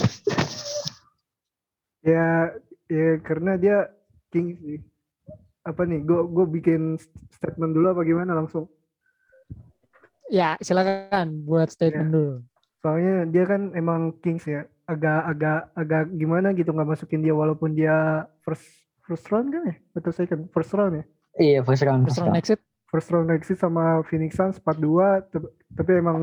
[2.02, 2.50] Ya
[2.90, 3.78] ya karena dia
[4.30, 4.80] king sih.
[5.62, 6.02] Apa nih?
[6.02, 6.98] Gue gue bikin
[7.30, 8.66] statement dulu apa gimana langsung?
[10.28, 12.14] Ya, silakan buat statement Ya.
[12.14, 12.34] dulu.
[12.82, 14.66] Soalnya dia kan emang Kings ya.
[14.90, 18.66] Agak agak agak gimana gitu nggak masukin dia walaupun dia first
[19.12, 19.76] first round kan ya?
[19.92, 21.04] Atau second first round ya?
[21.34, 22.08] Iya, first round.
[22.08, 22.40] First First round round.
[22.40, 22.60] exit.
[22.88, 24.84] First round exit sama Phoenix Suns 4-2
[25.26, 26.20] tep- tapi emang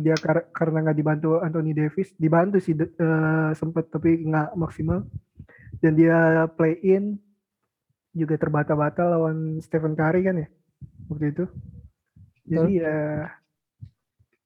[0.00, 5.06] dia kar- karena nggak dibantu Anthony Davis dibantu sih de- eh, sempet tapi nggak maksimal
[5.78, 6.18] dan dia
[6.50, 7.14] play in
[8.10, 10.48] juga terbata-bata lawan Stephen Curry kan ya
[11.06, 11.44] waktu itu
[12.42, 12.96] jadi ya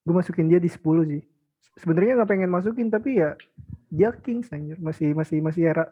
[0.05, 1.25] gue masukin dia di 10 sih
[1.75, 3.41] sebenarnya nggak pengen masukin tapi ya
[3.89, 5.89] dia Kings anjir masih masih masih era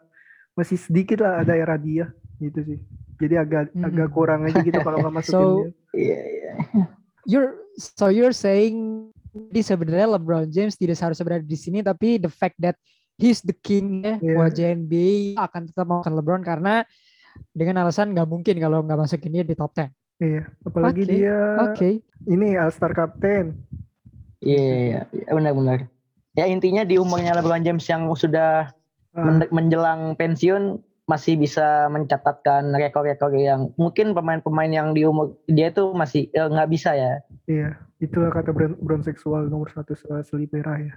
[0.53, 2.79] masih sedikit lah ada era dia gitu sih
[3.17, 3.87] jadi agak Hmm.
[3.87, 6.53] agak kurang aja gitu kalau nggak masukin So, dia Iya, iya.
[7.23, 12.29] You're so you're saying di sebenarnya LeBron James tidak seharusnya berada di sini tapi the
[12.29, 12.77] fact that
[13.15, 14.35] he's the king ya Iya.
[14.35, 16.81] wajah NBA akan tetap makan LeBron karena
[17.49, 19.89] dengan alasan nggak mungkin kalau nggak masukin dia di top 10.
[20.19, 21.89] Iya, apalagi Oke, dia Oke.
[22.27, 23.57] ini All Star Captain.
[24.37, 25.29] Iya, iya, iya.
[25.31, 25.89] benar-benar.
[26.33, 28.82] Ya intinya di umurnya LeBron James yang sudah Ah,
[29.13, 35.91] men- menjelang pensiun masih bisa mencatatkan rekor-rekor yang mungkin pemain-pemain yang di umur dia tuh
[35.91, 37.19] masih eh, nggak bisa ya.
[37.43, 40.95] iya, itulah kata Brown, Brown seksual nomor satu se- selipera ya.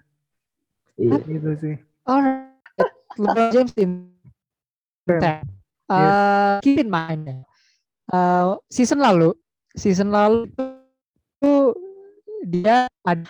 [0.96, 1.18] Iya.
[1.26, 1.76] Gitu sih.
[2.06, 2.54] Alright.
[3.18, 4.14] LeBron James in
[5.10, 5.42] Ten.
[5.90, 5.90] 10.
[5.90, 7.42] Uh, keep in mind.
[8.10, 9.34] Uh, season lalu,
[9.74, 11.54] season lalu itu
[12.46, 13.26] dia ada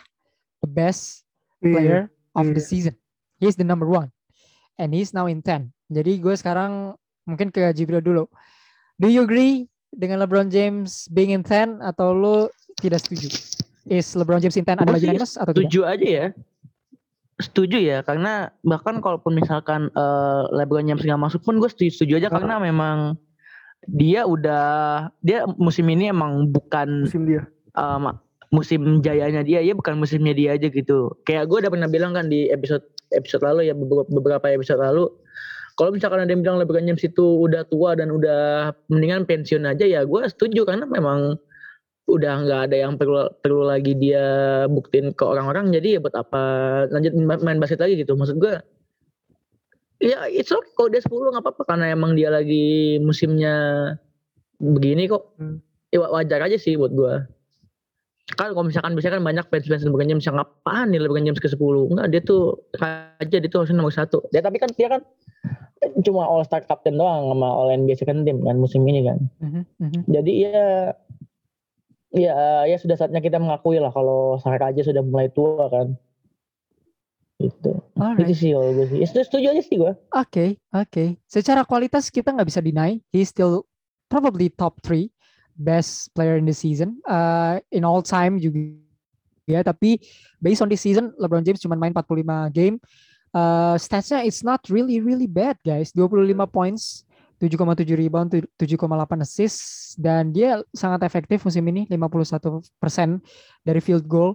[0.60, 1.24] the best
[1.60, 2.00] Iya, player
[2.36, 2.68] of the iya.
[2.68, 2.94] season.
[3.40, 4.12] He's the number one.
[4.76, 5.72] And he's now in 10.
[5.88, 6.92] Jadi gue sekarang
[7.24, 8.24] mungkin ke Jibril dulu.
[8.96, 12.36] Do you agree dengan LeBron James being in 10 atau lu
[12.76, 13.32] tidak setuju?
[13.86, 15.68] Is LeBron James in 10 adalah unanimous atau tidak?
[15.68, 16.26] Setuju aja ya.
[17.36, 22.12] Setuju ya karena bahkan kalaupun misalkan eh, LeBron James nggak masuk pun gue setuju, setuju
[22.16, 22.34] aja Ah.
[22.40, 22.96] karena memang
[23.84, 24.66] dia udah
[25.20, 27.44] dia musim ini emang bukan musim dia.
[27.76, 28.16] ma-
[28.56, 31.12] musim jayanya dia ya bukan musimnya dia aja gitu.
[31.28, 32.80] Kayak gue udah pernah bilang kan di episode
[33.12, 35.12] episode lalu ya beberapa, episode lalu
[35.76, 39.84] kalau misalkan ada yang bilang LeBron James itu udah tua dan udah mendingan pensiun aja
[39.84, 40.64] ya gue setuju.
[40.64, 41.36] Karena memang
[42.08, 45.68] udah nggak ada yang perlu perlu lagi dia buktiin ke orang-orang.
[45.76, 46.42] Jadi ya buat apa
[46.88, 48.16] lanjut ma- main basket lagi gitu.
[48.16, 48.56] Maksud gue
[50.00, 51.62] ya it's okay kalau dia 10 nggak apa-apa.
[51.68, 53.54] Karena emang dia lagi musimnya
[54.56, 55.36] begini kok.
[55.36, 55.60] Hmm.
[55.92, 57.35] ya wa- wajar aja sih buat gue
[58.34, 61.46] kan kalau misalkan biasanya kan banyak fans-fans LeBron James yang apaan nih LeBron James ke
[61.46, 64.18] 10 enggak dia tuh raja dia tuh harusnya nomor satu.
[64.34, 65.06] Ya tapi kan dia kan
[66.02, 69.18] cuma All Star Captain doang sama All NBA Second Team kan musim ini kan.
[69.38, 70.00] Mhm, mhm.
[70.10, 70.66] jadi ya
[72.10, 72.36] ya
[72.66, 75.94] ya sudah saatnya kita mengakui lah kalau sang raja sudah mulai tua kan.
[77.38, 78.26] Itu Alright.
[78.26, 78.98] itu sih kalau gue sih.
[79.04, 81.20] Ya, setuju, aja sih gue Oke, oke.
[81.28, 83.68] Secara kualitas kita nggak bisa deny, he's still
[84.08, 85.12] probably top three
[85.56, 88.76] best player in the season, uh, in all time juga.
[89.46, 90.02] Ya, tapi
[90.42, 92.82] based on this season, LeBron James cuma main 45 game.
[93.30, 95.94] Uh, statsnya it's not really really bad guys.
[95.94, 97.06] 25 points,
[97.38, 103.22] 7,7 rebound, 7,8 assist, dan dia sangat efektif musim ini, 51%
[103.62, 104.34] dari field goal.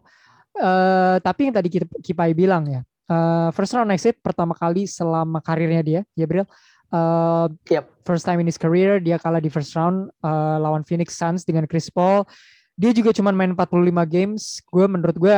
[0.56, 2.82] Uh, tapi yang tadi kita Kipai bilang ya,
[3.12, 6.48] uh, first round exit pertama kali selama karirnya dia, Bril.
[6.92, 7.86] Uh, Yep.
[8.04, 11.66] First time in his career dia kalah di first round uh, lawan Phoenix Suns dengan
[11.66, 12.28] Chris Paul.
[12.76, 14.60] Dia juga cuma main 45 games.
[14.68, 15.38] Gue menurut gue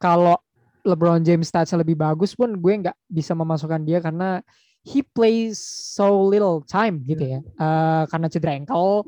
[0.00, 0.40] kalau
[0.80, 4.40] LeBron James statsnya lebih bagus pun gue nggak bisa memasukkan dia karena
[4.80, 5.60] he plays
[5.92, 7.40] so little time gitu ya.
[7.60, 9.04] Uh, karena cedera ankle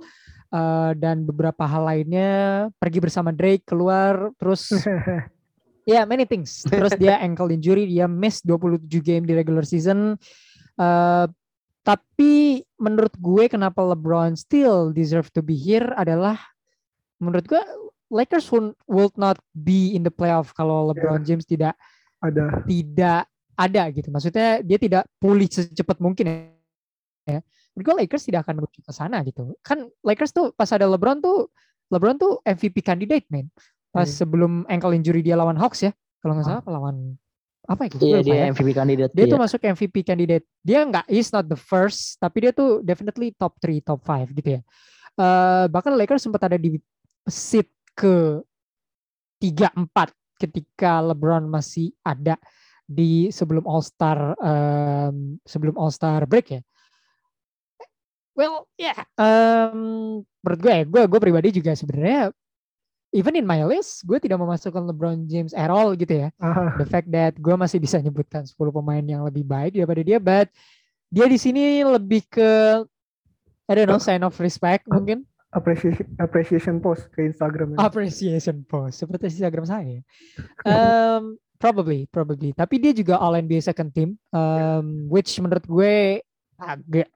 [0.53, 2.33] uh, dan beberapa hal lainnya
[2.77, 4.69] pergi bersama Drake keluar terus
[5.89, 10.15] ya yeah, many things terus dia ankle injury dia miss 27 game di regular season
[10.77, 11.27] uh,
[11.83, 16.39] tapi menurut gue kenapa LeBron still deserve to be here adalah
[17.19, 17.63] menurut gue
[18.13, 18.47] Lakers
[18.87, 21.27] will not be in the playoff kalau LeBron yeah.
[21.27, 21.75] James tidak
[22.23, 24.09] ada tidak ada gitu.
[24.13, 26.53] Maksudnya dia tidak pulih secepat mungkin
[27.25, 27.41] ya.
[27.73, 29.57] Menurut gue Lakers tidak akan menuju ke sana gitu.
[29.65, 31.49] Kan Lakers tuh pas ada LeBron tuh
[31.89, 33.49] LeBron tuh MVP candidate man.
[33.89, 34.19] Pas hmm.
[34.23, 35.93] sebelum ankle injury dia lawan Hawks ya.
[36.21, 36.71] Kalau nggak salah ah.
[36.71, 37.17] lawan
[37.63, 38.03] apa gitu.
[38.03, 38.45] Iya dia ya.
[38.51, 39.13] MVP candidate.
[39.15, 39.33] Dia iya.
[39.33, 40.47] tuh masuk MVP candidate.
[40.67, 44.59] Dia nggak is not the first, tapi dia tuh definitely top 3, top 5 gitu
[44.59, 44.61] ya.
[45.15, 46.81] Uh, bahkan Lakers sempat ada di
[47.29, 48.43] seat ke
[49.39, 52.35] 3 4 ketika LeBron masih ada
[52.83, 56.63] di sebelum All Star um, sebelum All Star break ya.
[58.33, 62.33] Well, ya, yeah, um, menurut gue ya, gue gue pribadi juga sebenarnya
[63.13, 66.29] even in my list, gue tidak memasukkan LeBron James at all gitu ya.
[66.41, 66.75] Uh.
[66.81, 70.49] The fact that gue masih bisa nyebutkan 10 pemain yang lebih baik daripada dia, but
[71.13, 72.83] dia di sini lebih ke
[73.69, 75.29] I don't know, sign of respect mungkin.
[75.53, 77.77] Appreciation, appreciation post ke Instagram.
[77.77, 80.01] Appreciation post, seperti Instagram saya.
[80.65, 82.51] Um, Probably, probably.
[82.51, 86.19] Tapi dia juga All NBA second team, um, which menurut gue
[86.59, 87.07] agak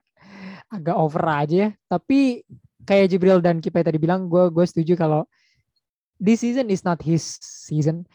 [0.71, 1.51] agak over aja.
[1.51, 1.69] Ya.
[1.91, 2.47] Tapi
[2.87, 5.27] kayak Jibril dan Kipai tadi bilang, gue gue setuju kalau
[6.17, 8.05] this season is not his season.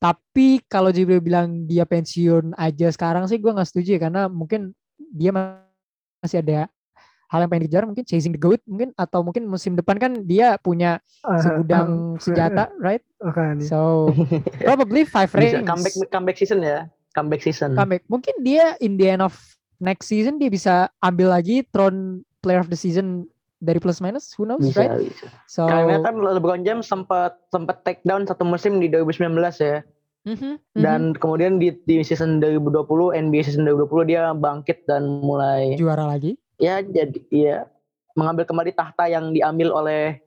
[0.00, 4.00] Tapi kalau Jibril bilang dia pensiun aja sekarang sih gue nggak setuju ya.
[4.00, 6.72] Karena mungkin dia masih ada
[7.28, 7.84] hal yang pengen dikejar.
[7.84, 12.22] Mungkin chasing the goat mungkin atau mungkin musim depan kan dia punya ah, segudang uh,
[12.22, 13.04] senjata right?
[13.20, 13.60] Okay.
[13.60, 14.08] so
[14.64, 15.60] probably five rings.
[15.68, 16.88] comeback comeback season ya?
[17.12, 17.76] Comeback season.
[17.76, 18.02] Comeback.
[18.08, 19.36] Mungkin dia in the end of
[19.82, 23.28] next season dia bisa ambil lagi throne player of the season
[23.60, 25.04] dari plus minus who knows bisa, right?
[25.04, 25.28] bisa.
[25.44, 29.84] so karena kan LeBron James sempat sempat take down satu musim di 2019 ya.
[30.20, 32.84] Mm -hmm, dan kemudian di, di season 2020
[33.24, 36.36] NBA season 2020 dia bangkit dan mulai juara lagi?
[36.60, 37.64] Ya jadi ya
[38.12, 40.20] mengambil kembali tahta yang diambil oleh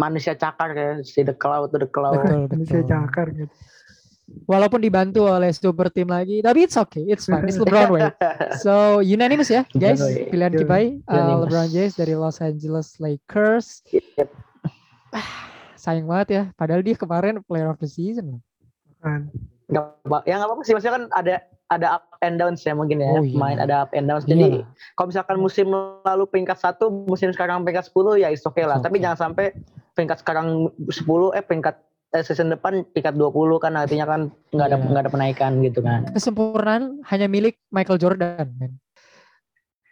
[0.00, 2.24] manusia cakar ya si the cloud the cloud.
[2.24, 2.56] Betul, betul.
[2.56, 3.52] manusia cakar gitu
[4.48, 7.44] walaupun dibantu oleh super team lagi tapi it's okay it's fine.
[7.46, 8.02] It's LeBron way
[8.64, 10.02] so unanimous ya guys.
[10.02, 13.84] Pilihan Kipai uh, LeBron James dari Los Angeles Lakers.
[13.90, 14.30] Yep.
[15.82, 18.38] sayang banget ya padahal dia kemarin player of the season.
[19.02, 19.28] Kan
[19.72, 19.96] Gak,
[20.28, 20.72] ya nggak apa-apa sih.
[20.76, 21.34] Maksudnya kan ada
[21.72, 23.08] ada up and downs ya mungkin ya.
[23.16, 23.38] Oh, iya.
[23.40, 24.28] main ada up and downs.
[24.28, 24.68] Jadi iya.
[24.94, 25.66] kalau misalkan musim
[26.04, 28.78] lalu peringkat satu musim sekarang peringkat 10 ya is okay lah.
[28.78, 28.92] Okay.
[28.92, 29.46] tapi jangan sampai
[29.96, 30.92] peringkat sekarang 10
[31.32, 31.76] eh peringkat
[32.12, 34.20] eh, season depan peringkat 20 kan artinya kan
[34.52, 34.86] nggak ada iya.
[34.88, 38.48] nggak ada penaikan gitu kan kesempurnaan hanya milik Michael Jordan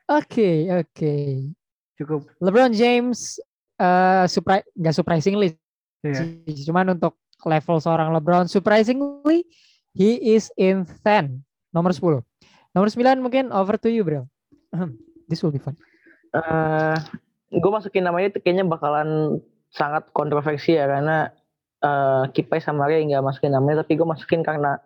[0.09, 1.50] oke okay, oke okay.
[1.96, 3.40] cukup LeBron James
[3.80, 5.56] uh, surprise nggak surprisingly
[6.04, 6.24] yeah.
[6.68, 7.16] cuman untuk
[7.48, 9.48] level seorang LeBron surprisingly
[9.96, 12.22] he is in 10 Nomor 10.
[12.74, 14.26] Nomor 9 mungkin over to you, bro.
[15.30, 15.78] This will be fun.
[16.35, 16.94] Uh,
[17.54, 19.38] eh, gue masukin namanya itu kayaknya bakalan
[19.70, 21.30] sangat kontroversi ya karena
[21.84, 24.80] uh, Kipai sama Ray nggak masukin namanya tapi gue masukin karena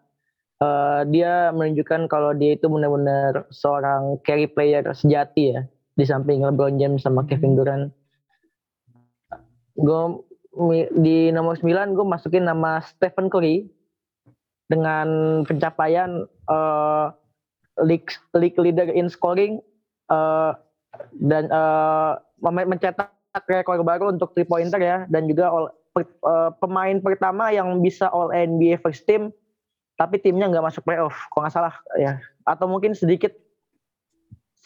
[0.63, 5.61] uh, dia menunjukkan kalau dia itu benar-benar seorang carry player sejati ya
[5.95, 7.59] di samping LeBron James sama Kevin hmm.
[7.59, 7.85] Durant.
[9.75, 10.03] Gue
[10.95, 13.67] di nomor 9 gue masukin nama Stephen Curry
[14.71, 17.11] dengan pencapaian uh,
[17.83, 19.59] league league leader in scoring
[20.15, 20.55] uh,
[21.19, 23.11] dan uh, mencetak
[23.51, 28.11] rekor baru untuk three pointer ya dan juga all, per, uh, pemain pertama yang bisa
[28.11, 29.31] all NBA first team
[29.95, 33.31] tapi timnya nggak masuk playoff kalau nggak salah ya atau mungkin sedikit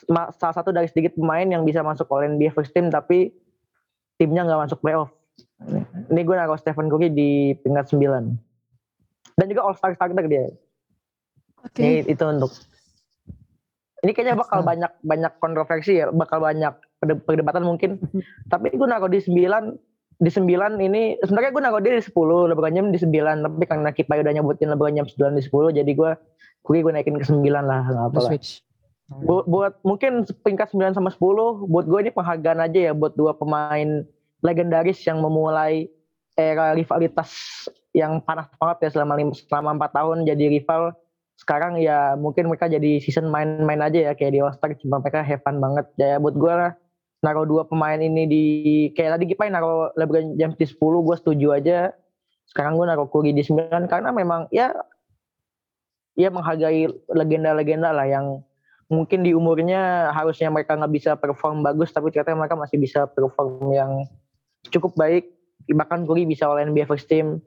[0.08, 3.36] salah satu dari sedikit pemain yang bisa masuk all NBA first team tapi
[4.16, 5.12] timnya nggak masuk playoff
[6.08, 8.48] ini gue naruh Stephen Curry di peringkat 9
[9.38, 10.50] dan juga all star starter dia.
[11.62, 11.78] Oke.
[11.78, 12.02] Okay.
[12.02, 12.52] Ini itu untuk
[13.98, 18.02] ini kayaknya bakal banyak banyak kontroversi ya, bakal banyak perdebatan mungkin.
[18.52, 19.38] tapi gue naruh di 9
[20.18, 20.50] di 9
[20.82, 22.10] ini sebenarnya gue naruh dia di 10,
[22.50, 25.90] LeBron James di 9, tapi karena kita udah nyebutin LeBron James 9 di 10 jadi
[25.94, 26.10] gue
[26.66, 28.32] gue gue naikin ke 9 lah, enggak apa lah.
[29.08, 33.32] Bu, buat mungkin peringkat 9 sama 10 buat gue ini penghargaan aja ya buat dua
[33.32, 34.04] pemain
[34.44, 35.88] legendaris yang memulai
[36.36, 37.32] era rivalitas
[37.96, 40.92] yang panas banget ya selama lima, selama empat tahun jadi rival.
[41.38, 45.22] Sekarang ya mungkin mereka jadi season main-main aja ya kayak di All Star cuma mereka
[45.22, 45.86] have fun banget.
[45.94, 46.74] Ya buat gue lah
[47.18, 48.44] naruh dua pemain ini di
[48.94, 51.78] kayak tadi Gipai naruh LeBron James di 10 gue setuju aja.
[52.46, 54.70] Sekarang gue naruh Curry di 9 karena memang ya
[56.18, 58.42] ya menghargai legenda-legenda lah yang
[58.88, 63.74] mungkin di umurnya harusnya mereka nggak bisa perform bagus tapi ternyata mereka masih bisa perform
[63.74, 64.06] yang
[64.70, 65.34] cukup baik.
[65.68, 67.42] Bahkan Curry bisa oleh NBA first team.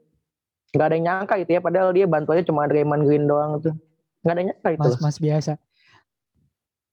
[0.72, 3.74] Nggak ada yang nyangka gitu ya padahal dia bantuannya cuma Draymond Green doang tuh.
[4.22, 4.80] Nggak ada yang nyangka itu.
[4.84, 5.52] Mas-mas biasa.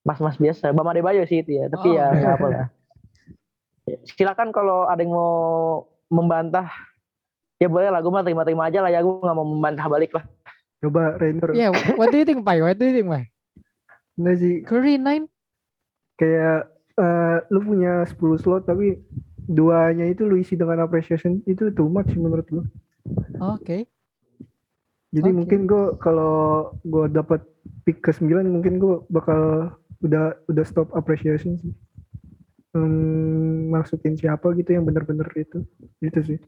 [0.10, 1.98] Mas-mas biasa Bam Adebayo sih itu ya tapi Oh.
[2.02, 2.65] ya nggak apa lah
[4.10, 6.65] silakan kalau ada yang mau membantah
[7.62, 10.26] ya boleh lah gue mah terima-terima aja lah ya gue nggak mau membantah balik lah
[10.80, 11.52] Coba Rainer.
[11.52, 12.63] Yeah, what do you think, Pai?
[12.63, 13.28] What do you think, Pai?
[14.15, 15.28] Enggak sih, Curry 9?
[16.15, 16.67] kayak
[17.00, 19.00] eh, lu punya 10 slot tapi
[19.48, 22.63] duanya itu lu isi dengan appreciation itu too much menurut lu.
[23.39, 23.88] Oke.
[25.10, 25.36] Jadi Oke.
[25.36, 27.41] mungkin gue kalau gue dapat
[27.88, 31.74] pick ke 9 mungkin gue bakal udah udah stop appreciation sih.
[32.70, 35.66] Hmm, masukin siapa gitu yang bener-bener itu.
[36.00, 36.40] Itu sih.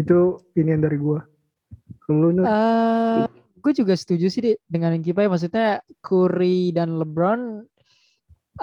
[0.00, 1.20] Itu pilihan dari gue.
[2.04, 3.28] Kalau lu Nur, Eh,
[3.60, 5.28] gue juga setuju sih Di, dengan yang Kipai.
[5.28, 7.68] Maksudnya Curry dan LeBron,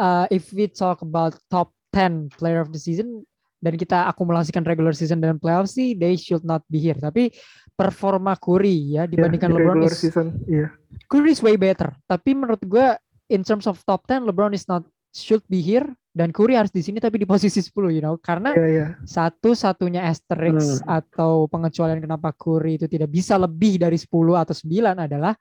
[0.01, 3.21] uh, if we talk about top 10 player of the season,
[3.65, 6.97] dan kita akumulasikan regular season dan playoff sih, they should not be here.
[6.97, 7.33] Tapi
[7.73, 10.69] performa Curry ya dibandingkan di LeBron is season, iya.
[11.09, 11.93] Curry is way better.
[12.05, 12.87] Tapi menurut gue
[13.29, 14.85] in terms of top 10 LeBron is not
[15.15, 15.85] should be here
[16.15, 18.87] dan Curry harus di sini tapi di posisi 10 you know karena Iya, iya.
[19.03, 25.35] satu-satunya asterisk atau pengecualian kenapa Curry itu tidak bisa lebih dari 10 atau 9 adalah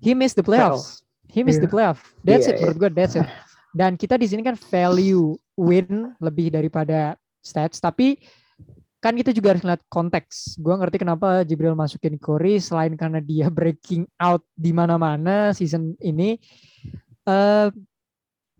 [0.00, 1.00] he missed the playoffs.
[1.32, 1.72] He missed the Iya.
[1.72, 1.98] playoff.
[2.20, 3.24] That's Iya, it menurut gue that's it.
[3.72, 8.20] Dan kita di sini kan value win lebih daripada stats tapi
[9.00, 10.60] kan kita juga harus ngeliat konteks.
[10.60, 16.36] Gue ngerti kenapa Jibril masukin Curry selain karena dia breaking out di mana-mana season ini.
[17.24, 17.68] Eh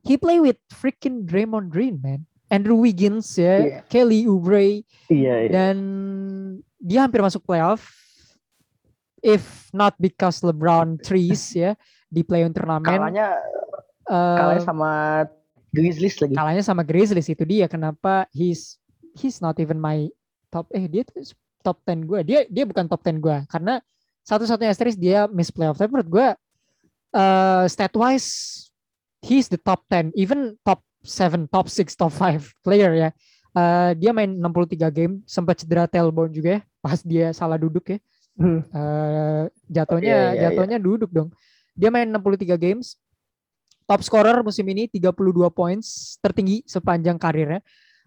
[0.02, 2.26] he play with freaking Draymond Green, man.
[2.52, 3.78] Andrew Wiggins ya, Iya.
[3.88, 5.76] Kelly Oubre iya dan
[6.76, 7.88] dia hampir masuk playoff.
[9.22, 11.78] If not because LeBron threes ya
[12.10, 12.84] di play-in turnamen.
[12.84, 13.38] kalahnya
[14.04, 14.90] eh, kalahnya sama
[15.72, 18.76] Grizzlies lagi kalahnya sama Grizzlies itu dia kenapa he's
[19.16, 20.10] he's not even my
[20.50, 21.22] top eh dia tuh
[21.62, 23.78] top 10 gue dia dia bukan top 10 gue karena
[24.26, 26.26] satu-satunya asterisk dia miss playoff tapi menurut gue
[27.12, 28.28] eh stat wise
[29.22, 33.10] he's the top 10 even top 7 top 6 top 5 player ya
[33.52, 38.00] Eh, dia main 63 game sempat cedera tailbone juga ya pas dia salah duduk ya
[38.32, 38.64] Hmm.
[38.64, 40.42] Eh, jatuhnya Iya, iya, iya.
[40.48, 41.28] jatuhnya duduk dong.
[41.76, 42.96] Dia main 63 games.
[43.84, 47.60] Top scorer musim ini 32 points, tertinggi sepanjang karirnya.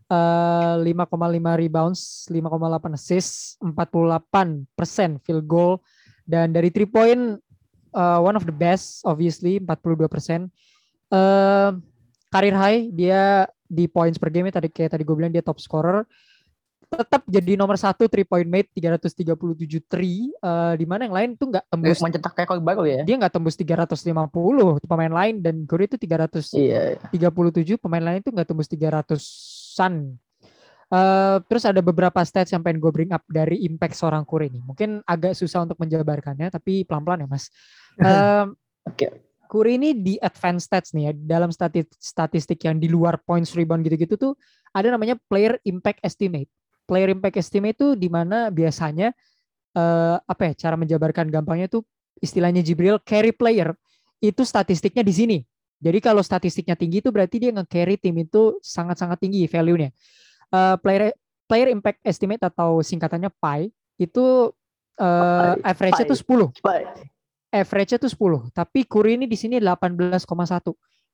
[0.09, 5.77] Eh 5,5 rebounds, 5,8 assists, 48% field goal
[6.25, 7.37] dan dari three point
[7.95, 10.51] eh, one of the best obviously 42%.
[11.15, 11.71] Eh
[12.29, 16.03] karir high dia di points per game tadi kayak tadi gue bilang dia top scorer.
[16.86, 20.29] Tetap jadi nomor satu three point mate 337 three.
[20.29, 21.99] Eh, di mana yang lain tuh nggak tembus.
[22.03, 23.01] Mencetak rekor baru ya?
[23.08, 25.41] Dia nggak tembus 350 pemain lain.
[25.41, 30.19] Dan Curry itu 337 iya pemain lain itu nggak tembus 300-an
[30.86, 34.62] Eh, terus ada beberapa stats yang pengen gue bring up dari impact seorang Curry ini
[34.62, 37.50] mungkin agak susah untuk menjabarkannya tapi pelan-pelan ya mas
[38.06, 38.45] Eh,
[38.86, 39.08] Oke.
[39.50, 43.82] Curry ini di advanced stats nih ya dalam stati- statistik yang di luar points rebound
[43.82, 44.34] gitu-gitu tuh
[44.78, 46.52] ada namanya player impact estimate
[46.86, 49.10] player impact estimate itu di mana biasanya
[49.74, 51.82] eh, apa ya cara menjabarkan gampangnya tuh
[52.21, 53.74] istilahnya Jibril carry player
[54.24, 55.38] itu statistiknya di sini.
[55.82, 59.91] Jadi kalau statistiknya tinggi itu berarti dia nge-carry tim itu sangat-sangat tinggi value-nya.
[60.47, 61.12] Eh, player
[61.45, 64.49] player impact estimate atau singkatannya PI itu
[64.95, 66.86] eh, PI, average-nya tuh 10 Baik.
[67.51, 70.21] average-nya tuh 10, tapi Curry ini di sini 18,1,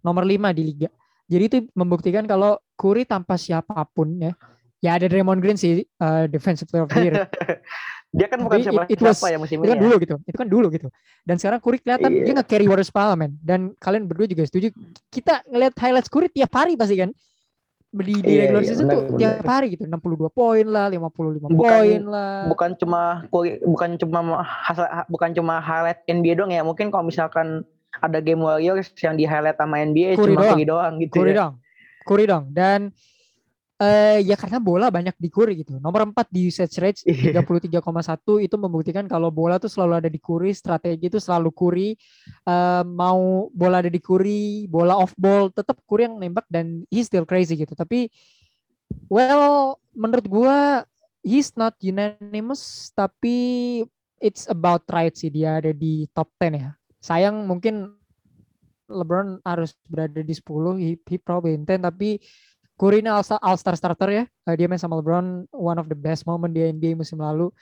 [0.02, 0.90] nomor 5 di liga.
[1.26, 4.32] Jadi itu membuktikan kalau Curry tanpa siapa pun ya,
[4.80, 7.16] ya ada Draymond Green sih uh, defensive player of the year.
[8.12, 9.84] dia kan bukan Tapi siapa it- it was- siapa ya musim itu kan ya.
[9.84, 10.88] dulu gitu, itu kan dulu gitu.
[11.24, 12.24] Dan sekarang Curry kelihatan Iya.
[12.28, 14.76] dia nge-carry Warriors parlemen dan kalian berdua juga setuju.
[15.08, 17.12] Kita ngeliat highlights Curry tiap hari pasti kan.
[17.92, 19.20] Di, di Iya, regular iya, season benar, tuh benar.
[19.20, 22.36] tiap hari gitu, 62 poin lah, 55 Bukan- poin lah.
[22.48, 23.02] bukan cuma
[23.62, 28.96] bukan cuma hasil bukan cuma highlight NBA doang ya mungkin kalau misalkan ada game Warriors
[28.98, 30.50] yang di highlight sama NBA Curry cuma doang.
[30.50, 31.38] Curry doang gitu Curry ya.
[31.38, 31.54] dong.
[32.02, 32.44] Curry dong.
[32.50, 32.80] Dan
[33.82, 35.82] eh ya karena bola banyak di Curry gitu.
[35.82, 37.42] Nomor 4 di usage rate Iya.
[37.42, 41.98] 33,1 itu membuktikan kalau bola tuh selalu ada di Curry, strategi itu selalu Curry.
[42.46, 47.10] Eh, mau bola ada di Curry, bola off ball tetap Curry yang nembak dan he's
[47.10, 47.74] still crazy gitu.
[47.74, 48.14] Tapi
[49.10, 50.86] well menurut gua
[51.26, 53.82] he's not unanimous tapi
[54.22, 56.72] it's about right sih dia ada di top 10 ya.
[57.02, 57.98] Sayang mungkin
[58.92, 62.22] LeBron harus berada di 10, he, he probably in 10 tapi
[62.80, 64.24] Curry ini all, all star starter ya.
[64.50, 67.54] Eh, dia main sama LeBron one of the best moment di NBA musim lalu.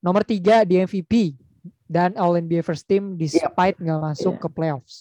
[0.00, 1.36] Nomor tiga di MVP
[1.86, 4.42] dan All NBA First Team despite nggak masuk Iya.
[4.42, 4.96] ke playoffs.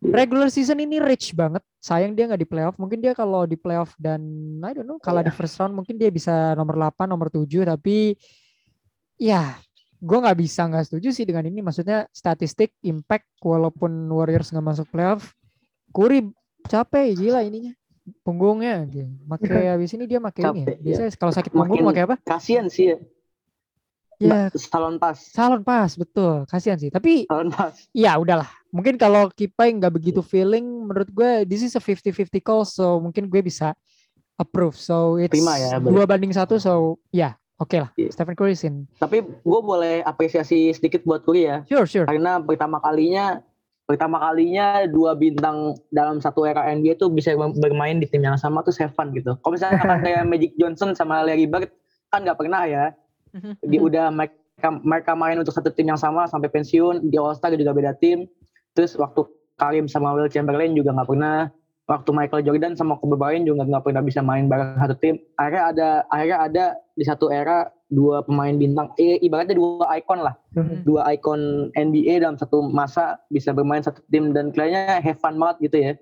[0.00, 1.60] regular season ini rich banget.
[1.76, 2.76] Sayang dia nggak di playoff.
[2.80, 4.20] Mungkin dia kalau di playoff dan
[4.64, 5.36] I don't know, kalah di Iya.
[5.36, 8.16] first round mungkin dia bisa nomor 8, nomor 7 tapi
[9.20, 9.60] ya
[10.00, 11.60] gue nggak bisa nggak setuju sih dengan ini.
[11.60, 15.36] Maksudnya statistik impact walaupun Warriors nggak masuk playoff,
[15.92, 16.32] Curry
[16.64, 17.72] capek gila ininya
[18.22, 19.08] punggungnya gitu.
[19.26, 20.46] Make habis ini dia make ini.
[20.46, 20.52] ya.
[20.52, 20.76] Iya.
[20.82, 22.16] Biasanya kalau sakit punggung pakai apa?
[22.22, 22.98] Kasian sih ya.
[24.20, 25.16] Ya Salon pas.
[25.16, 26.44] salon pas betul.
[26.44, 26.92] Kasihan sih.
[26.92, 27.72] Tapi Salon pas.
[27.96, 28.52] ya udahlah.
[28.68, 33.26] Mungkin kalau Kipai nggak begitu feeling, menurut gue this is a 50-50 call, so mungkin
[33.26, 33.72] gue bisa
[34.36, 34.76] approve.
[34.76, 37.90] So it's Terima ya, dua banding satu, so ya oke lah.
[37.96, 38.12] Iya.
[38.12, 38.84] Stephen Curry sin.
[39.00, 41.56] Tapi gue boleh apresiasi sedikit buat Curry ya.
[41.64, 42.06] Sure, sure.
[42.08, 43.40] Karena pertama kalinya
[43.90, 48.62] pertama kalinya dua bintang dalam satu era NBA tuh bisa bermain di tim yang sama
[48.62, 49.34] tuh fun gitu.
[49.42, 51.74] Kalau misalnya kayak Magic Johnson sama Larry Bird
[52.14, 52.94] kan nggak pernah ya.
[53.66, 57.50] Dia udah mereka, mereka main untuk satu tim yang sama sampai pensiun di All Star
[57.58, 58.30] juga beda tim.
[58.78, 59.26] Terus waktu
[59.58, 61.50] Karim sama Will Chamberlain juga nggak pernah.
[61.90, 65.18] Waktu Michael Jordan sama Kobe Bryant juga nggak pernah bisa main bareng satu tim.
[65.34, 66.64] Akhirnya ada akhirnya ada
[66.94, 70.86] di satu era dua pemain bintang, eh, ibaratnya dua ikon lah Mhm.
[70.86, 75.56] dua ikon NBA dalam satu masa bisa bermain satu tim dan kayaknya have fun banget
[75.66, 75.92] gitu ya.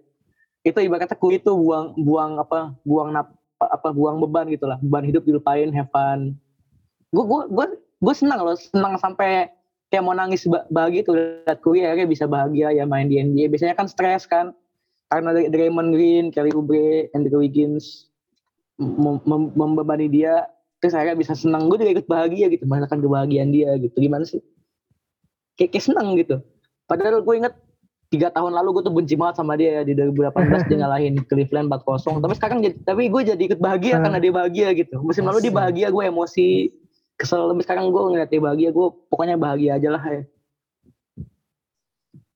[0.63, 4.77] Itu ibaratnya Curry itu buang buang apa buang nap, apa buang beban gitu lah.
[4.79, 6.37] Beban hidup dilupain have fun.
[7.09, 9.49] Gue gue gue gue senang loh, senang sampai
[9.89, 13.49] kayak mau nangis ba- bahagia tuh lihat Curry akhirnya bisa bahagia ya main di NBA.
[13.49, 14.53] Biasanya kan stres kan
[15.09, 18.13] karena dari Draymond Green, Kelly Oubre, Andrew Wiggins
[18.77, 20.45] mem- mem- membebani dia
[20.79, 23.99] terus akhirnya bisa senang gue juga ikut bahagia gitu merasakan kebahagiaan dia gitu.
[23.99, 24.39] Gimana sih?
[25.55, 26.39] Kayak, kayak senang gitu.
[26.87, 27.55] Padahal gue inget
[28.09, 29.81] tiga tahun lalu gue tuh benci banget sama dia.
[29.81, 33.99] Ya di 2018 dia ngalahin Cleveland 4-0 tapi sekarang jadi- tapi gue jadi ikut bahagia
[33.99, 34.05] Hmm.
[34.07, 34.97] karena dia bahagia gitu.
[35.03, 36.71] Musim lalu dia bahagia gue emosi
[37.19, 37.51] kesel.
[37.51, 40.23] Lebih sekarang gue ngeliat dia bahagia gue pokoknya bahagia aja lah ya.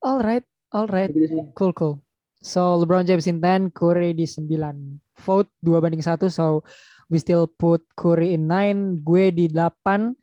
[0.02, 0.42] Alright,
[0.74, 1.14] alright.
[1.14, 1.94] gitu Cool, cool.
[2.42, 4.98] So LeBron James in 10, Curry di 9.
[5.22, 6.66] Vote 2 banding 1, so
[7.10, 10.14] we still put Curry in 9, gue di 8.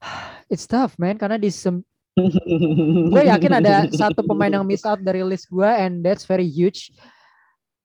[0.52, 1.84] It's tough, man, karena di sem-
[3.14, 6.90] gue yakin ada satu pemain yang miss out dari list gue and that's very huge.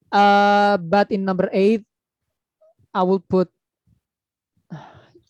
[0.09, 1.81] Uh, but in number 8,
[2.93, 3.49] I will put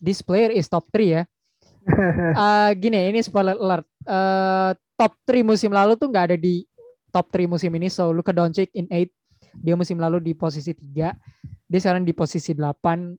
[0.04, 1.22] this player is top 3 ya.
[1.84, 3.88] Eh, gini, ini spoiler alert.
[4.04, 6.64] Eh, top 3 musim lalu tuh nggak ada di
[7.12, 7.88] top 3 musim ini.
[7.92, 9.08] So Luka Doncic in 8.
[9.60, 11.12] Dia musim lalu di posisi 3.
[11.68, 13.16] Dia sekarang di posisi 8.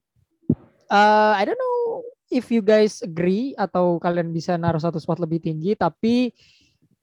[0.85, 5.41] Eh, I don't know if you guys agree atau kalian bisa naruh satu spot lebih
[5.41, 5.73] tinggi.
[5.73, 6.33] Tapi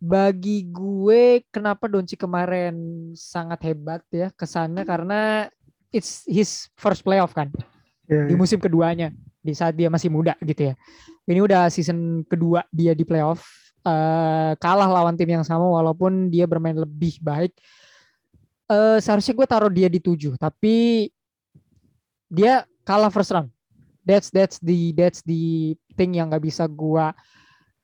[0.03, 2.75] bagi gue kenapa Doncic kemarin
[3.15, 5.47] sangat hebat ya kesannya karena
[5.95, 7.55] it's his first playoff kan
[8.11, 8.39] Ya, di ya.
[8.39, 10.75] musim keduanya di saat dia masih muda gitu ya.
[11.23, 13.47] Ini udah season kedua dia di playoff
[13.87, 17.55] eh kalah lawan tim yang sama walaupun dia bermain lebih baik.
[18.67, 21.07] Eh seharusnya gue taruh dia di tujuh tapi
[22.33, 23.53] dia kalah first round.
[24.09, 27.13] That's that's the that's the thing yang nggak bisa gua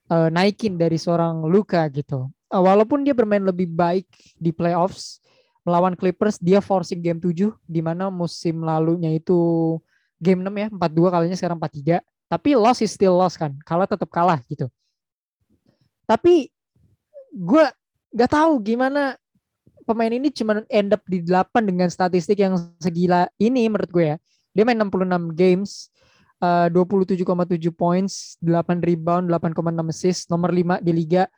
[0.09, 2.33] eh, naikin dari seorang Luka gitu.
[2.49, 4.09] Eh, walaupun dia bermain lebih baik
[4.41, 5.21] di playoffs
[5.69, 9.77] melawan Clippers dia forcing game 7 di mana musim lalunya itu
[10.17, 12.01] game 6 ya 4-2 kalinya sekarang 4-3
[12.33, 14.73] tapi loss is still loss kan kalah tetap kalah gitu
[16.09, 16.49] tapi
[17.37, 17.65] gue
[18.17, 19.21] nggak tahu gimana
[19.85, 24.17] pemain ini cuma end up di 8 dengan statistik yang segila ini menurut gue ya
[24.59, 25.95] dia main 66 games
[26.43, 27.23] eh, 27,7
[27.71, 31.31] points 8 rebound 8,6 assist nomor 5 di liga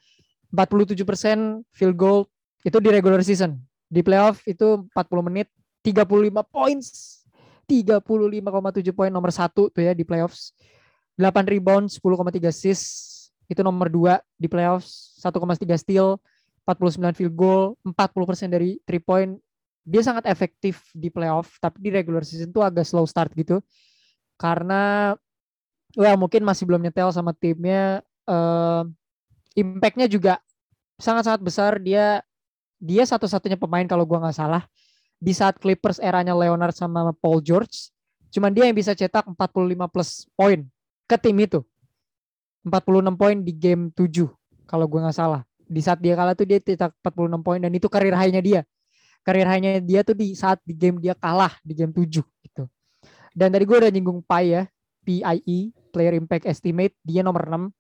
[0.48, 1.04] 47%
[1.76, 2.24] field goal
[2.64, 3.60] itu di regular season
[3.92, 5.52] di playoff itu 40 menit
[5.84, 6.08] 35
[6.48, 7.20] points
[7.70, 10.50] 35,7 poin nomor satu tuh ya di playoffs.
[11.14, 12.84] 8 rebound, 10,3 assist.
[13.46, 15.14] Itu nomor 2 di playoffs.
[15.22, 16.18] 1,3 steal,
[16.66, 19.38] 49 field goal, 40% dari 3 point.
[19.90, 23.58] Dia sangat efektif di playoff, tapi di regular season tuh agak slow start gitu.
[24.38, 25.12] Karena
[25.98, 28.06] well mungkin masih belum nyetel sama timnya.
[28.30, 28.82] Eh,
[29.58, 30.38] impactnya juga
[31.02, 31.82] sangat-sangat besar.
[31.82, 32.22] Dia
[32.78, 34.62] dia satu-satunya pemain kalau gua nggak salah
[35.20, 37.92] di saat Clippers eranya Leonard sama Paul George,
[38.32, 40.64] cuman dia yang bisa cetak 45 plus poin
[41.04, 41.60] ke tim itu.
[42.64, 44.24] 46 poin di game 7
[44.64, 45.44] kalau gue nggak salah.
[45.70, 48.60] Di saat dia kalah tuh dia cetak 46 poin dan itu karir high-nya dia.
[49.20, 52.64] Karir high-nya dia tuh di saat di game dia kalah di game 7 gitu.
[53.36, 54.62] Dan tadi gue udah nyinggung PI ya,
[55.06, 57.70] PIE, Player Impact Estimate, dia nomor 6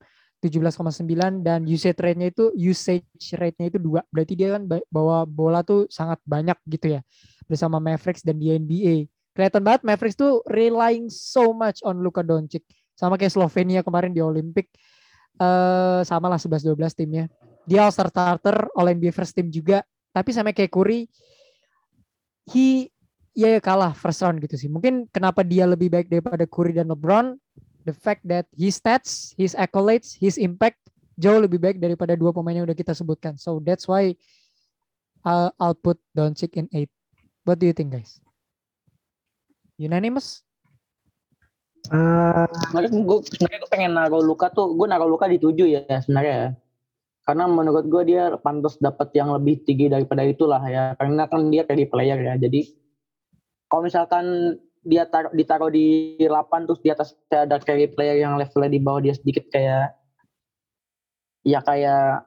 [0.40, 4.00] 17,9 dan usage rate-nya itu usage rate-nya itu dua.
[4.08, 7.00] Berarti dia kan ba- bawa bola tuh sangat banyak gitu ya
[7.44, 9.04] bersama Mavericks dan di NBA.
[9.36, 12.64] Kelihatan banget Mavericks tuh relying so much on Luka Doncic.
[12.96, 14.72] Sama kayak Slovenia kemarin di Olympic.
[15.36, 17.28] Eh sama lah 11-12 timnya.
[17.68, 19.84] Dia All Star starter, All NBA first team juga.
[20.10, 21.06] Tapi sama kayak Curry
[22.50, 22.90] he
[23.34, 24.68] ya ya kalah first round gitu sih.
[24.68, 27.38] Mungkin kenapa dia lebih baik daripada Curry dan LeBron
[27.86, 30.76] the fact that his stats, his accolades, his impact
[31.20, 33.36] jauh lebih baik daripada dua pemain yang udah kita sebutkan.
[33.36, 34.16] So that's why
[35.24, 36.92] I'll, I'll put Doncic in eight.
[37.44, 38.20] What do you think guys?
[39.80, 40.44] Unanimous?
[41.88, 45.80] Eh, Sebenarnya gue sebenarnya gue pengen naruh Luka tuh, gue naruh Luka di tujuh ya
[46.04, 46.52] sebenarnya.
[47.24, 50.96] Karena menurut gue dia pantas dapat yang lebih tinggi daripada itulah ya.
[50.96, 52.34] Karena kan dia kayak di player ya.
[52.40, 52.60] Jadi
[53.70, 58.72] kalau misalkan dia taruh, ditaruh di 8 terus di atas ada carry player yang levelnya
[58.72, 59.92] di bawah dia sedikit kayak
[61.44, 62.24] ya kayak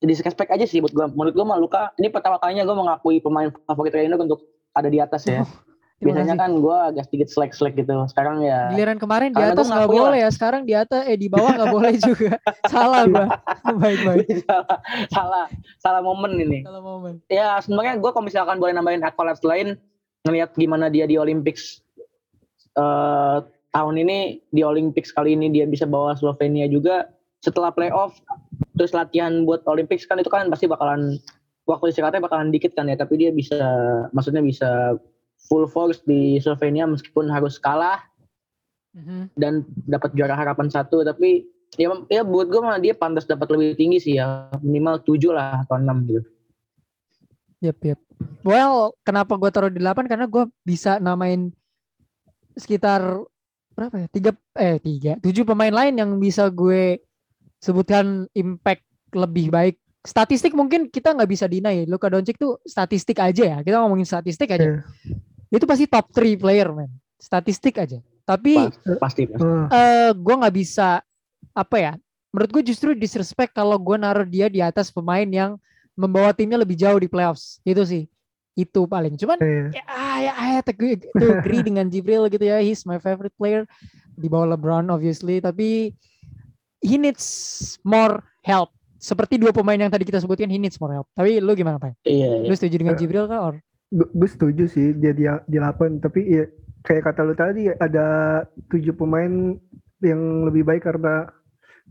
[0.00, 1.06] disrespect aja sih buat gue.
[1.12, 4.40] Menurut gue mah Luka ini pertama kalinya gue mengakui pemain favorit Reino untuk
[4.72, 5.44] ada di atas ya.
[6.00, 7.92] Biasanya kan gue agak sedikit slack-slack gitu.
[8.08, 10.30] Sekarang ya Giliran kemarin di atas nggak boleh ya.
[10.32, 12.40] Sekarang di atas eh di bawah nggak boleh juga.
[12.72, 13.28] Salah gua.
[13.76, 14.26] baik baik.
[14.48, 14.78] salah,
[15.12, 15.46] salah
[15.76, 16.64] salah momen ini.
[16.64, 17.20] Salah momen.
[17.28, 19.76] Ya sebenarnya gue kalau misalkan boleh nambahin accolades lain
[20.24, 21.84] ngelihat gimana dia di Olympics
[22.80, 23.38] eh
[23.70, 27.06] tahun ini di Olympics kali ini dia bisa bawa Slovenia juga
[27.40, 28.18] setelah playoff
[28.76, 31.16] terus latihan buat Olympics kan itu kan pasti bakalan
[31.64, 33.58] waktu istirahatnya bakalan dikit kan ya tapi dia bisa
[34.10, 34.98] maksudnya bisa
[35.50, 38.06] full force di Slovenia meskipun harus kalah
[38.90, 39.34] Mhm.
[39.38, 41.46] dan dapat juara harapan satu tapi
[41.78, 45.62] ya ya buat gue mah dia pantas dapat lebih tinggi sih ya minimal 7 lah
[45.62, 46.22] atau 6 gitu
[47.60, 48.00] Yep, yep.
[48.40, 50.08] Well, kenapa gue taruh di 8?
[50.08, 51.52] Karena gue bisa namain
[52.56, 53.20] sekitar
[53.76, 54.08] berapa ya?
[54.08, 57.04] Tiga, eh tiga, tujuh pemain lain yang bisa gue
[57.60, 58.80] sebutkan impact
[59.12, 59.76] lebih baik.
[60.00, 61.84] Statistik mungkin kita nggak bisa deny.
[61.84, 63.58] Luka Doncic tuh statistik aja ya.
[63.60, 64.80] Kita ngomongin statistik aja.
[64.80, 64.80] Iya.
[65.50, 66.90] Itu pasti top 3 player, man.
[67.18, 67.98] Statistik aja.
[68.22, 71.02] Tapi pasti pasti eh, eh gue nggak bisa
[71.50, 71.92] apa ya?
[72.30, 75.58] Menurut gue justru disrespect kalau gue naruh dia di atas pemain yang
[75.98, 77.58] membawa timnya lebih jauh di playoffs.
[77.66, 78.06] Itu sih.
[78.54, 79.18] Itu paling.
[79.18, 79.82] Cuman iya.
[79.82, 82.62] ya, ah, ya, I have to agree, to agree dengan Jibril gitu ya.
[82.62, 83.66] He's my favorite player
[84.14, 85.90] di bawah LeBron obviously, tapi
[86.78, 87.26] he needs
[87.82, 88.70] more help.
[89.00, 91.08] Seperti dua pemain yang tadi kita sebutkan, he needs more help.
[91.16, 91.96] Tapi lu gimana, Pak?
[92.04, 92.46] iya, iya.
[92.46, 93.40] Lu setuju dengan Jibril kah?
[93.48, 93.54] Or?
[93.90, 96.44] Gue setuju sih dia di di 8 tapi ya
[96.86, 98.06] kayak kata lu tadi ada
[98.70, 99.58] tujuh pemain
[100.00, 101.28] yang lebih baik karena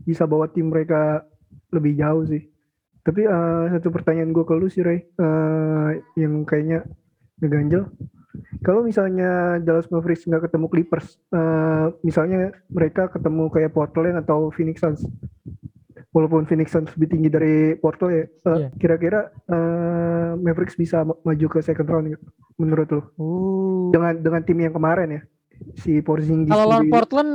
[0.02, 1.22] bisa bawa tim mereka
[1.70, 2.42] lebih jauh sih.
[3.00, 6.84] Tapi eh, satu pertanyaan gue ke lu sih Ray eh, yang kayaknya
[7.40, 7.88] ngeganjel.
[8.60, 14.84] Kalau misalnya Dallas Mavericks nggak ketemu Clippers, eh, misalnya mereka ketemu kayak Portland atau Phoenix
[14.84, 15.02] Suns,
[16.10, 18.68] walaupun Phoenix Suns lebih tinggi dari Portland ya, eh, Iya.
[18.76, 22.24] kira-kira eh, Mavericks bisa ma- maju ke second round gitu,
[22.56, 23.00] menurut lu?
[23.14, 23.90] Uh.
[23.90, 25.22] Dengan dengan tim yang kemarin ya,
[25.76, 26.46] si Porzingis.
[26.46, 27.32] Kalau lawan Portland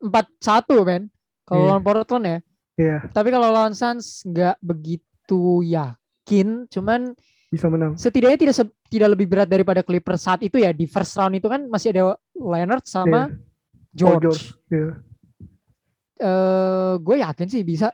[0.00, 1.02] 4-1, men.
[1.42, 1.68] Kalau Iya.
[1.68, 2.38] lawan Portland ya.
[2.74, 7.12] Iya, Tapi kalau lawan Suns nggak begitu yakin, cuman
[7.48, 7.92] bisa menang.
[7.94, 11.46] setidaknya tidak se- tidak lebih berat daripada Clippers saat itu ya di first round itu
[11.46, 12.02] kan masih ada
[12.32, 13.36] Leonard sama Iya.
[13.92, 14.16] George.
[14.16, 14.44] Oh, George.
[14.68, 14.88] Iya.
[16.22, 17.90] Eh, gue yakin sih bisa.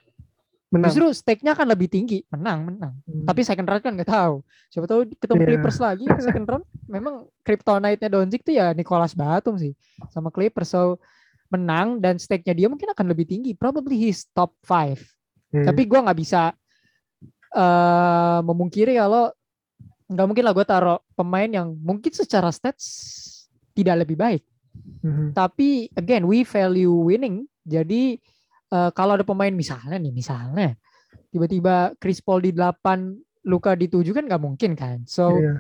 [0.69, 0.93] Menang.
[0.93, 2.93] Justru stake-nya akan lebih tinggi, menang, menang.
[3.09, 3.25] Hmm.
[3.25, 4.45] Tapi second round kan nggak tahu.
[4.69, 5.49] Siapa tahu ketemu Iya.
[5.49, 6.65] Clippers lagi second round.
[6.95, 9.73] Memang kryptonite-nya Doncic tuh ya Nicholas Batum sih
[10.13, 10.69] sama Clippers.
[10.69, 11.01] So
[11.49, 13.57] menang dan stake-nya dia mungkin akan lebih tinggi.
[13.57, 15.01] Probably his top 5.
[15.57, 15.73] Iya.
[15.73, 16.53] Tapi gua nggak bisa
[17.49, 19.33] eh memungkiri kalau
[20.09, 22.85] nggak mungkin lah gue taruh pemain yang mungkin secara stats
[23.73, 24.45] tidak lebih baik.
[25.01, 25.33] Mhm.
[25.33, 27.49] Tapi again we value winning.
[27.69, 28.17] Jadi
[28.73, 30.75] eh, kalau ada pemain misalnya nih misalnya
[31.29, 35.05] tiba-tiba Chris Paul di 8 Luka di 7 kan nggak mungkin kan.
[35.05, 35.55] So Iya.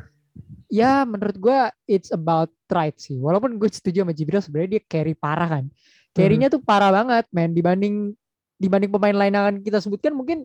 [0.68, 3.20] ya menurut gua it's about right sih.
[3.20, 5.64] Walaupun gue setuju sama Jibril sebenarnya dia carry parah kan.
[6.12, 8.10] Carry-nya tuh parah banget men dibanding
[8.58, 10.42] dibanding pemain lain yang akan kita sebutkan mungkin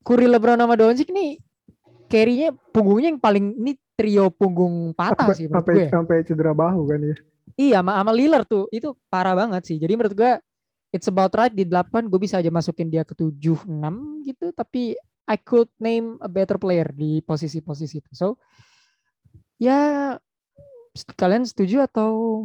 [0.00, 1.36] Curry LeBron sama Doncic nih
[2.10, 5.86] carry-nya punggungnya yang paling ini trio punggung patah Sampai, sih menurut sampai, gue.
[5.92, 7.16] sampai cedera bahu kan ya.
[7.54, 9.76] Iya sama, sama Lillard tuh itu parah banget sih.
[9.78, 10.40] Jadi menurut gua
[10.90, 13.32] it's about right di 8 gue bisa aja masukin dia ke 7
[13.66, 14.94] 6 gitu tapi
[15.30, 18.10] I could name a better player di posisi-posisi itu.
[18.10, 18.34] So
[19.62, 20.18] ya
[21.14, 22.42] kalian setuju atau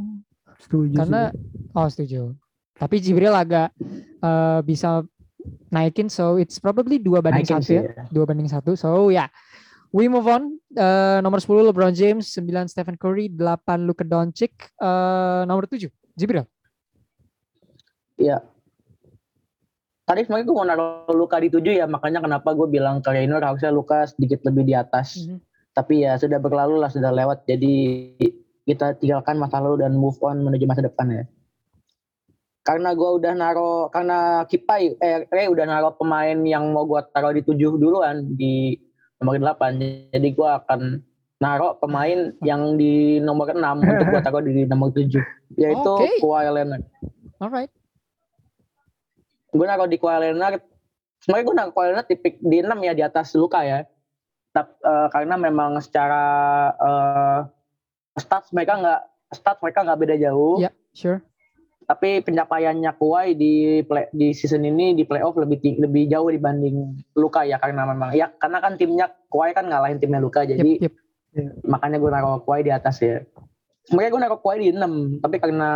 [0.62, 1.74] Setuju karena sih.
[1.74, 2.22] oh setuju.
[2.78, 3.74] Tapi Jibril agak
[4.22, 5.02] eh, bisa
[5.74, 8.06] naikin so it's probably dua banding Naikin satu sih, ya.
[8.14, 8.78] Dua banding satu.
[8.78, 9.26] So ya
[9.96, 10.60] We move on.
[10.76, 15.88] Eh, nomor 10 LeBron James, 9 Stephen Curry, 8 Luka Doncic, eh, nomor 7
[16.20, 16.44] Jibril.
[18.16, 18.38] Iya.
[20.06, 23.42] Tadi sebenarnya gue mau naruh Luka di tujuh ya, makanya kenapa gue bilang ke Raynor
[23.42, 25.26] harusnya Luka sedikit lebih di atas.
[25.26, 25.42] Mhm.
[25.74, 27.44] Tapi ya sudah berlalu lah, sudah lewat.
[27.50, 27.74] Jadi
[28.64, 31.24] kita tinggalkan masa lalu dan move on menuju masa depan ya.
[32.66, 37.34] Karena gue udah naruh, karena Kipai, eh Ray udah naruh pemain yang mau gue taruh
[37.34, 38.78] di tujuh duluan di
[39.22, 40.14] nomor 8.
[40.14, 41.02] Jadi gue akan
[41.42, 45.14] naruh pemain yang di nomor 6 untuk gue taruh di nomor 7
[45.62, 46.10] yaitu Oke.
[46.22, 46.84] Kawhi Leonard.
[47.38, 47.70] Alright.
[49.56, 50.60] Gue naruh di Kawhi Leonard.
[51.24, 53.88] Sebenarnya gue naruh Kawhi Leonard di, pick- di 6 ya di atas Luka ya.
[54.52, 56.24] Tap- eh, karena memang secara
[56.76, 57.40] eh,
[58.16, 59.02] stats mereka nggak
[59.34, 60.60] stats mereka nggak beda jauh.
[60.60, 61.24] Ya, sure.
[61.86, 67.46] Tapi pencapaiannya Kawhi di play, di season ini di playoff lebih lebih jauh dibanding Luka
[67.46, 70.94] ya karena memang ya karena kan timnya Kawhi kan ngalahin timnya Luka jadi Yep, yep.
[71.62, 73.22] makanya gue naruh Kawhi di atas ya.
[73.86, 75.70] Sebenarnya gue naruh Kawhi di 6, tapi karena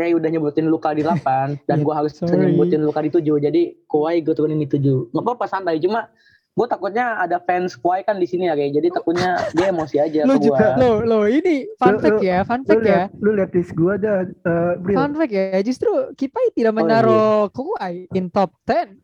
[0.00, 1.20] Ray udah nyebutin Luka di 8
[1.68, 2.32] dan gue harus Sorry.
[2.48, 5.12] nyebutin Luka di 7, jadi Kawhi gue turunin di 7.
[5.12, 6.08] Nggak apa-apa santai, cuma
[6.50, 10.24] gue takutnya ada fans Kawhi kan di sini ya Ray, jadi takutnya dia emosi aja
[10.24, 10.48] Lo gue.
[10.48, 13.02] juga lo lo ini fun fact ya, fun Lu fact ya.
[13.14, 14.96] lu lihat list gua ada, uh, Bril.
[14.96, 18.96] Fun fact ya, justru Kipai tidak Oh, menaruh Kawhi in top 10.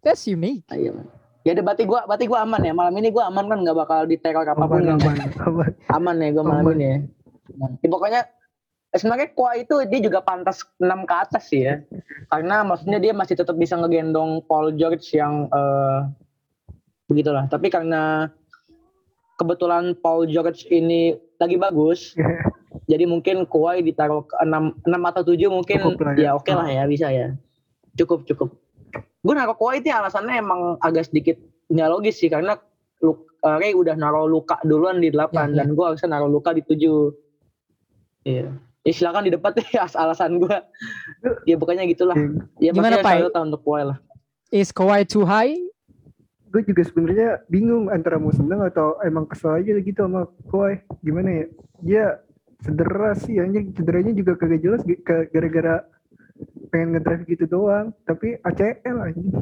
[0.00, 0.62] That's unique.
[0.68, 0.94] Ayo.
[1.42, 4.00] Ya udah berarti gue berarti gua aman ya, malam ini gue aman kan nggak bakal
[4.04, 4.98] diteror apa pun Aman, kan.
[5.00, 5.70] aman, aman.
[5.88, 6.74] aman ya gue malam Aman.
[6.74, 6.98] ini ya.
[7.80, 8.35] Ya pokoknya eh,
[8.98, 11.80] sebenarnya Kawhi itu dia juga pantas 6 ke atas sih ya.
[12.28, 16.00] Karena maksudnya dia masih tetap bisa ngegendong Paul George yang eh,
[17.06, 17.46] begitulah.
[17.46, 18.28] Tapi karena
[19.36, 22.16] kebetulan Paul George ini lagi bagus,
[22.90, 26.30] jadi mungkin Kawhi ditaruh ke 6 6 atau 7 mungkin Cukup ya.
[26.30, 27.36] ya oke lah ya bisa ya.
[27.96, 28.52] Cukup cukup.
[29.24, 31.36] Gue naruh Kawhi itu alasannya emang agak sedikit
[31.66, 32.54] nggak logis sih karena
[33.02, 35.62] eh, Ray udah naruh Luka duluan di 8 Ya, ya.
[35.62, 37.14] dan gue harusnya naruh Luka di 7.
[38.26, 38.50] Iya.
[38.86, 40.56] Ya silakan di depan deh as- alasan gue.
[41.42, 42.14] ya pokoknya gitulah.
[42.62, 43.18] Ya Gimana, pasti Pai?
[43.18, 43.98] selalu tahu untuk Kawhi lah.
[44.54, 45.58] Is Kawhi too high?
[46.46, 50.78] gue juga sebenarnya bingung antara mau seneng atau emang kesel aja gitu sama Kawhi.
[51.02, 51.46] Gimana ya?
[51.82, 52.04] Dia
[52.62, 55.84] cedera sih, anjing cederanya juga kagak jelas gara-gara
[56.70, 57.90] pengen ngedrive gitu doang.
[58.06, 59.34] Tapi ACL anjing.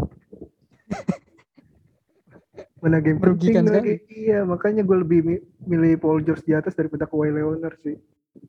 [2.83, 3.95] Mana game Merugikan penting lagi.
[4.09, 7.97] Iya, makanya gue lebih mi- milih Paul George di atas daripada Kawhi Leonard sih.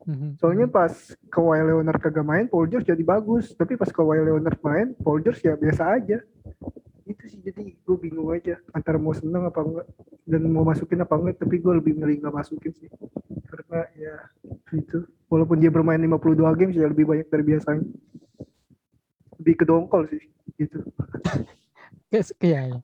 [0.05, 0.37] Mhm.
[0.41, 0.93] Soalnya pas
[1.29, 3.53] Kawhi Leonard kagak main, Paul George jadi bagus.
[3.53, 6.17] Tapi pas Kawhi Leonard main, Paul George ya biasa aja.
[7.05, 9.85] Itu sih jadi gue bingung aja antara mau seneng apa enggak
[10.25, 11.37] dan mau masukin apa enggak.
[11.37, 12.89] Tapi gue lebih milih nggak masukin sih.
[13.45, 14.15] Karena ya
[14.73, 15.05] itu.
[15.29, 17.85] Walaupun dia bermain 52 games ya lebih banyak dari biasanya.
[19.41, 20.23] Lebih kedongkol sih
[20.57, 20.81] gitu.
[22.15, 22.79] Iya, iya.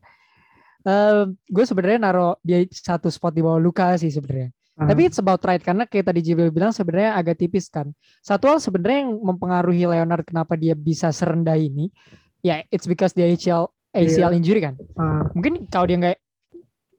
[1.47, 4.51] gue sebenarnya naro dia satu spot di bawah Luka sih sebenarnya.
[4.81, 7.93] Ah, Tapi it's about right karena kayak tadi Jibril bilang sebenarnya agak tipis kan.
[8.19, 11.93] Satu hal sebenarnya yang mempengaruhi Leonard kenapa dia bisa serendah ini,
[12.41, 14.73] ya it's because dia ACL ACL injury kan.
[14.97, 16.17] ah, Mungkin kalau dia nggak,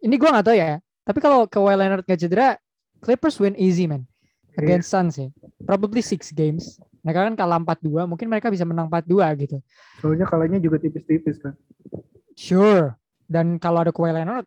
[0.00, 0.78] ini gue nggak tahu ya.
[1.02, 2.54] Tapi kalau Kawhi Leonard nggak cedera,
[3.02, 4.06] Clippers win easy man
[4.52, 4.62] Iya.
[4.62, 5.26] against Suns ya.
[5.66, 6.78] Probably six games.
[7.02, 9.58] Mereka kan kalah 4-2, mungkin mereka bisa menang 4-2 gitu.
[9.98, 11.58] soalnya kalahnya juga tipis-tipis kan.
[12.38, 12.94] Sure.
[13.26, 14.46] Dan kalau ada Kawhi Leonard,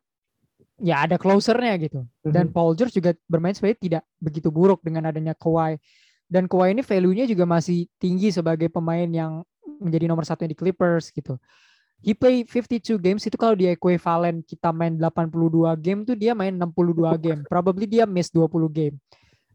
[0.82, 2.03] ya ada closernya gitu.
[2.23, 2.53] Dan Mhm.
[2.53, 5.80] Paul George juga bermain sebenarnya tidak begitu buruk dengan adanya Kawhi.
[6.26, 9.45] Dan Kawhi ini value-nya juga masih tinggi sebagai pemain yang
[9.80, 11.38] menjadi nomor satu di Clippers gitu.
[12.03, 16.53] He play 52 games itu kalau dia equivalent kita main 82 game tuh dia main
[16.53, 17.41] 62 game.
[17.47, 18.95] Probably dia miss 20 game.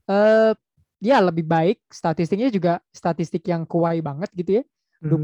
[0.08, 0.52] Eh
[1.00, 4.64] ya lebih baik statistiknya juga statistik yang Kawhi banget gitu ya.
[5.04, 5.20] Mhm.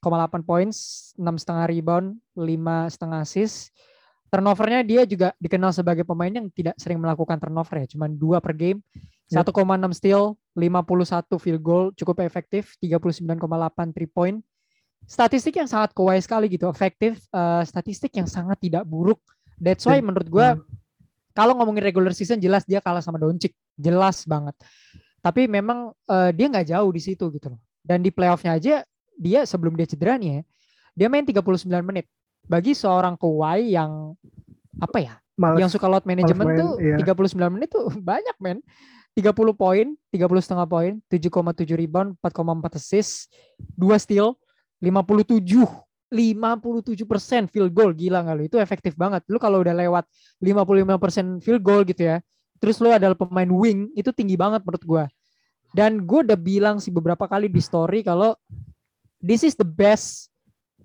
[0.00, 3.72] 24,8 points, 6,5 rebound, 5,5 assist.
[4.30, 8.54] Turnovernya dia juga dikenal sebagai pemain yang tidak sering melakukan turnover ya, cuma dua per
[8.54, 8.78] game.
[9.30, 9.50] Yep.
[9.50, 14.38] 1,6 steal, 51 field goal, cukup efektif, 39,8 three point.
[15.06, 19.18] Statistik yang sangat Kawhi sekali gitu, efektif, eh, statistik yang sangat tidak buruk.
[19.58, 20.62] That's why Dan- menurut gua Hmm.
[21.34, 24.54] kalau ngomongin regular season jelas dia kalah sama Doncic, jelas banget.
[25.20, 27.60] Tapi memang eh, dia nggak jauh di situ gitu loh.
[27.82, 28.86] Dan di playoffnya aja
[29.18, 30.42] dia sebelum dia cedera nih ya,
[30.94, 32.06] dia main 39 menit.
[32.50, 34.18] Bagi seorang Kawhi yang
[34.82, 35.62] apa ya, Males.
[35.62, 36.98] yang suka load management main, tuh iya.
[36.98, 38.58] 39 menit tuh banyak men.
[39.14, 43.26] 30 poin, 30 setengah poin, 7,7 rebound, 4,4 assist,
[43.74, 44.38] 2 steal,
[44.82, 45.66] 57
[46.10, 50.04] 57 persen field goal gila nggak lu itu efektif banget lu kalau udah lewat
[50.42, 52.18] 55 persen field goal gitu ya
[52.58, 55.04] terus lu adalah pemain wing itu tinggi banget menurut gua
[55.70, 58.34] dan gue udah bilang sih beberapa kali di story kalau
[59.22, 60.29] this is the best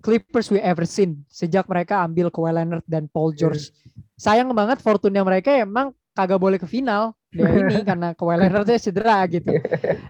[0.04, 3.70] Clippers we ever seen sejak mereka ambil Kawhi Leonard dan Paul George
[4.16, 9.20] sayang banget fortune mereka emang kagak boleh ke final ya ini karena Kawhi Leonardnya cedera
[9.28, 9.52] gitu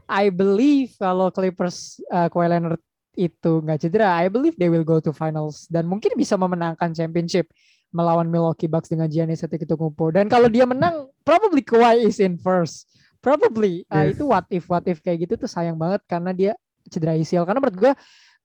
[0.07, 2.81] I believe kalau Clippers uh, Kawhi Leonard
[3.17, 7.49] itu nggak cedera, I believe they will go to finals dan mungkin bisa memenangkan championship
[7.89, 10.13] melawan Milwaukee Bucks dengan Giannis Antetokounmpo.
[10.13, 12.93] Dan kalau dia menang, probably Kawhi is in first.
[13.25, 14.21] Probably Uh, Yes.
[14.21, 16.53] itu what if what if kayak gitu tuh sayang banget karena dia
[16.93, 17.49] cedera ACL.
[17.49, 17.93] Karena menurut gue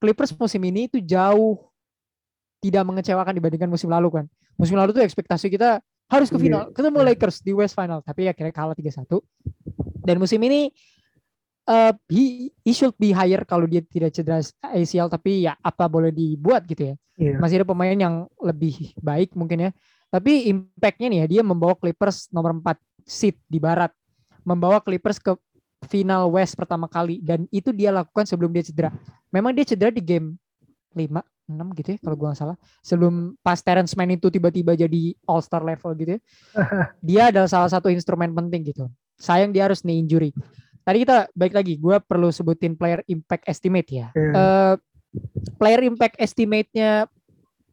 [0.02, 1.62] Clippers musim ini itu jauh
[2.58, 4.24] tidak mengecewakan dibandingkan musim lalu kan.
[4.58, 5.78] Musim lalu tuh ekspektasi kita
[6.10, 7.06] harus ke Iya, final, ketemu iya.
[7.14, 9.22] Lakers di West Final, tapi akhirnya kalah 3-1.
[10.02, 10.74] Dan musim ini
[11.62, 14.42] eh he, he should be higher kalau dia tidak cedera
[14.74, 16.94] ACL tapi ya apa boleh dibuat gitu ya.
[17.14, 17.38] Iya.
[17.38, 19.70] Masih ada pemain yang lebih baik mungkin ya.
[20.10, 22.76] Tapi impactnya nih ya dia membawa Clippers nomor 4
[23.06, 23.94] seed di barat.
[24.42, 25.38] Membawa Clippers ke
[25.86, 28.90] final West pertama kali dan itu dia lakukan sebelum dia cedera.
[29.32, 30.38] Memang dia cedera di game
[30.94, 31.22] 5
[31.52, 32.56] 6 gitu ya kalau gua nggak salah.
[32.80, 36.20] Sebelum pas Terrence Mann itu tiba-tiba jadi all star level gitu ya.
[37.08, 38.86] dia adalah salah satu instrumen penting gitu.
[39.18, 40.30] Sayang dia harus knee injury.
[40.82, 44.06] Tadi kita baik lagi, gua perlu sebutin player impact estimate ya.
[44.14, 44.32] Iya.
[44.34, 44.74] Eh,
[45.60, 47.06] player impact estimate-nya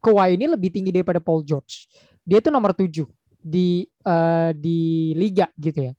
[0.00, 1.90] Kawhi ini lebih tinggi daripada Paul George.
[2.24, 3.04] Dia tuh nomor 7
[3.40, 5.92] di eh, di liga gitu ya.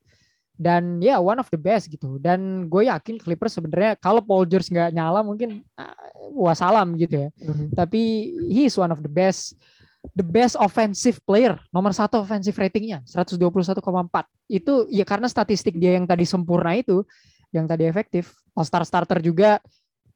[0.62, 2.22] Dan ya one of the best gitu.
[2.22, 5.98] Dan gue yakin Clippers sebenarnya kalau Paul George nggak nyala mungkin ah,
[6.38, 7.30] wassalam gitu ya.
[7.42, 7.74] Mhm.
[7.74, 8.02] Tapi
[8.46, 9.58] he is one of the best
[10.18, 13.78] the best offensive player nomor satu offensive ratingnya 121,4
[14.50, 17.06] itu ya karena statistik dia yang tadi sempurna itu
[17.54, 19.62] yang tadi efektif all star starter juga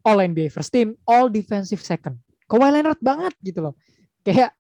[0.02, 2.18] all NBA first team all defensive second
[2.50, 3.74] Kawhi Leonard banget gitu loh
[4.26, 4.58] kayak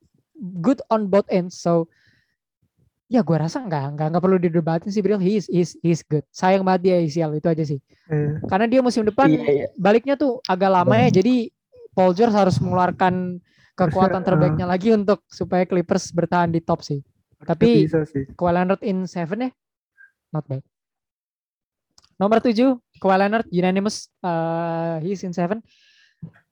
[0.62, 1.90] good on both ends so
[3.06, 5.22] ya gue rasa nggak nggak nggak perlu didebatin sih Bril.
[5.22, 6.26] He is, he is, he is good.
[6.34, 7.80] Sayang banget dia ACL itu aja sih.
[8.06, 8.38] Iya.
[8.46, 9.68] karena dia musim depan Iya, iya.
[9.82, 11.50] baliknya tuh agak lama ya jadi
[11.98, 13.42] Paul George harus mengeluarkan
[13.74, 17.02] kekuatan terbaiknya lagi untuk supaya Clippers bertahan di top sih.
[17.42, 17.88] Tapi-.
[18.36, 19.52] Kawhi Leonard in seven ya?
[20.34, 20.64] Not bad.
[22.16, 25.64] Nomor tujuh Kawhi Leonard unanimous uh, he's in seven.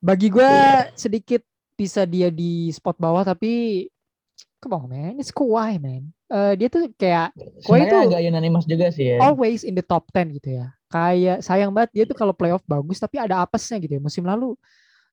[0.03, 0.51] Bagi gue
[0.95, 1.41] sedikit
[1.73, 3.87] bisa dia di spot bawah tapi
[4.63, 7.29] come on man it's Kawhi man Eh, dia tuh kayak
[7.61, 9.21] Kawhi itu agak unanimous juga sih ya.
[9.21, 10.73] always in the top 10 gitu ya.
[10.89, 14.01] Kayak sayang banget dia tuh kalau playoff bagus tapi ada apesnya gitu ya.
[14.01, 14.57] Musim lalu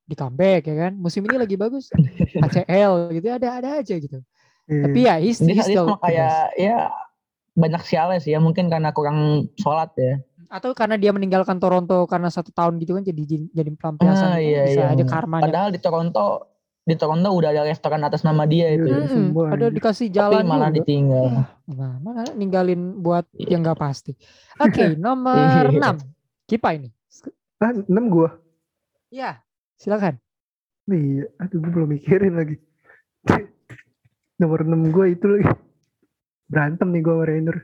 [0.09, 0.92] di comeback ya kan.
[0.96, 1.92] Musim ini lagi bagus
[2.40, 4.16] ACL gitu ada ada aja gitu.
[4.64, 4.80] Iya.
[4.88, 6.88] Tapi ya he's, he's still kayak ya
[7.53, 10.24] banyak sialnya sih ya mungkin karena kurang sholat ya.
[10.48, 13.22] atau karena dia meninggalkan Toronto karena satu tahun gitu kan jadi
[13.53, 14.94] jadi pelampiasan Ah, gitu, iya, bisa iya.
[14.96, 15.46] aja karmanya.
[15.46, 16.26] Padahal di Toronto
[16.81, 18.85] di Toronto udah ada restoran atas nama dia Iya, itu.
[18.85, 18.97] udah.
[18.97, 19.76] Mm-mm, semua ada anjir.
[19.76, 20.76] dikasih Tapi jalan malah juga.
[20.81, 21.24] ditinggal.
[21.70, 23.49] Nah, mana ninggalin buat Iya.
[23.49, 24.12] yang nggak pasti.
[24.57, 25.37] Oke, nomor
[25.68, 25.95] Iya.
[25.95, 25.97] 6.
[26.47, 26.89] Kipa ini.
[27.59, 28.35] Ah, 6 gua.
[29.09, 29.45] Ya,
[29.76, 30.16] silakan.
[30.87, 32.57] Iya, aduh gue belum mikirin lagi.
[34.41, 35.47] Nomor 6 gue itu lagi.
[36.47, 37.57] Berantem nih gue sama Rainer.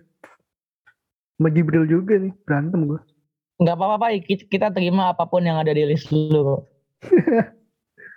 [1.35, 3.01] Sama Jibril juga nih, berantem gue.
[3.57, 4.11] Nggak apa-apa Pak,
[4.47, 6.61] kita terima apa pun yang ada di list lu kok.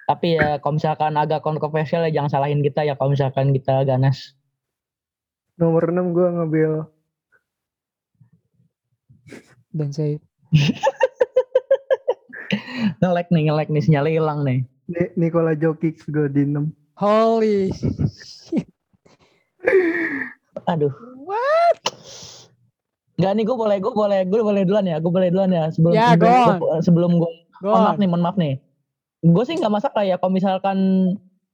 [0.09, 4.33] Tapi ya kalau misalkan agak kontroversial ya jangan salahin kita ya kalau misalkan kita ganas.
[5.53, 6.71] Nomor 6 gue ngambil
[9.69, 10.17] Dan saya
[13.05, 14.65] Ngelek nih, ngelek nih, sinyalnya hilang nih.
[14.89, 16.73] Ni- Nikola Jokic gue di 6.
[16.97, 17.69] holy
[20.65, 20.89] Aduh.
[21.21, 21.77] what?
[23.15, 25.93] Enggak nih, gue boleh, gue boleh, gue boleh duluan ya, gue boleh duluan ya sebelum
[25.93, 27.29] Ya, sebelum, gua- sebelum gue
[27.61, 28.57] mohon maaf nih, mohon maaf nih.
[29.21, 30.77] Gue sih nggak masalah ya kalau misalkan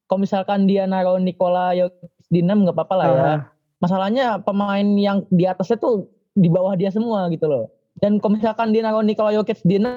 [0.05, 3.21] kalau misalkan dia naruh Nikola Jokic di 6 nggak apa-apa lah ya.
[3.21, 3.39] Ah,
[3.75, 7.73] Masalahnya pemain yang di atasnya tuh di bawah dia semua gitu loh.
[7.97, 9.89] Dan kalau misalkan dia naruh Nikola Jokic di 6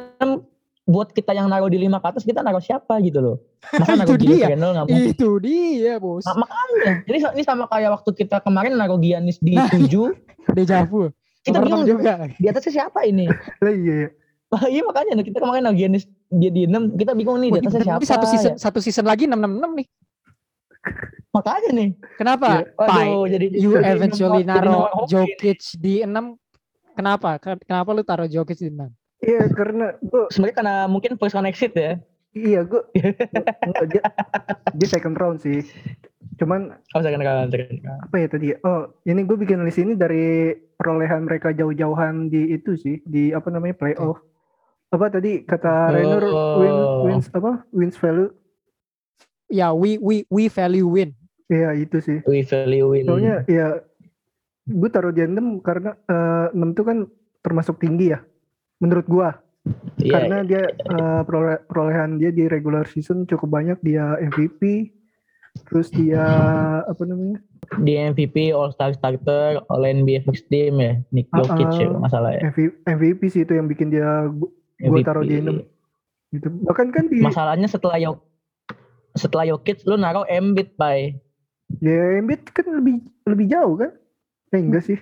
[0.88, 3.36] buat kita yang naruh di 5 ke atas kita naruh siapa gitu loh.
[3.76, 4.48] Masa naruh Julius dia.
[4.48, 5.08] Randle nggak mungkin.
[5.12, 6.24] Itu dia, Bos.
[6.24, 9.68] Nah, makanya ini ini sama kayak waktu kita kemarin naruh Giannis di Nah.
[9.68, 9.92] 7
[10.56, 11.12] Deja vu.
[11.38, 12.28] kita enam bingung juga.
[12.34, 13.28] di atasnya siapa ini?
[13.64, 14.08] iya ya.
[14.48, 18.04] Wah, iya makanya kita kemarin Giannis dia di 6 kita bingung nih di atasnya siapa.
[18.04, 18.60] Satu season ya.
[18.60, 19.86] satu season lagi 666 nih.
[21.28, 21.88] Makanya nih.
[22.16, 22.48] Kenapa?
[22.48, 22.64] Iya.
[22.74, 25.10] Pai, Waduh, jadi you jadi eventually hoki.
[25.12, 26.36] Jokic di 6
[26.98, 27.38] Kenapa?
[27.38, 28.88] Ken- Kenapa lu taruh Jokic di 6?
[29.18, 31.98] Iya karena gue, Sebenarnya karena mungkin first on exit ya.
[32.32, 32.78] iya gue,
[33.90, 34.02] dia,
[34.70, 35.64] dia second round sih.
[36.38, 38.46] Cuman Kalau misalkan kalau misalkan- apa ya tadi?
[38.52, 38.56] ya?
[38.62, 43.50] Oh ini gue bikin list ini dari perolehan mereka jauh-jauhan di itu sih, di apa
[43.50, 44.22] namanya playoff.
[44.88, 46.24] Apa tadi kata Rainer
[46.56, 47.04] win, Oh.
[47.04, 48.32] wins apa wins value?
[49.48, 51.12] Ya, we we we value win.
[51.48, 52.18] Iya itu sih.
[52.24, 53.04] we value win.
[53.04, 53.80] Soalnya ya
[54.68, 56.98] gue taruh dia 6 karena eh, 6 tuh kan
[57.40, 58.20] termasuk tinggi ya.
[58.80, 59.40] Menurut gua
[60.00, 64.92] Iya, karena dia eh, perole- perolehan dia di regular season cukup banyak dia MVP
[65.66, 66.22] terus dia
[66.86, 67.42] apa namanya
[67.82, 71.76] di MVP All Star Starter All NBA First Team ya Nick Jokic ya ah.
[71.84, 74.30] kalau nggak salah ya MVP, MVP sih itu yang bikin dia
[74.78, 75.04] gu- gua MVP.
[75.04, 75.56] taruh di enam
[76.28, 78.18] gitu bahkan kan di masalahnya setelah Yok
[79.14, 81.10] setelah Jokic lu naruh Embiid by
[81.78, 83.90] ya Embiid kan lebih lebih jauh kan
[84.48, 84.98] eh enggak sih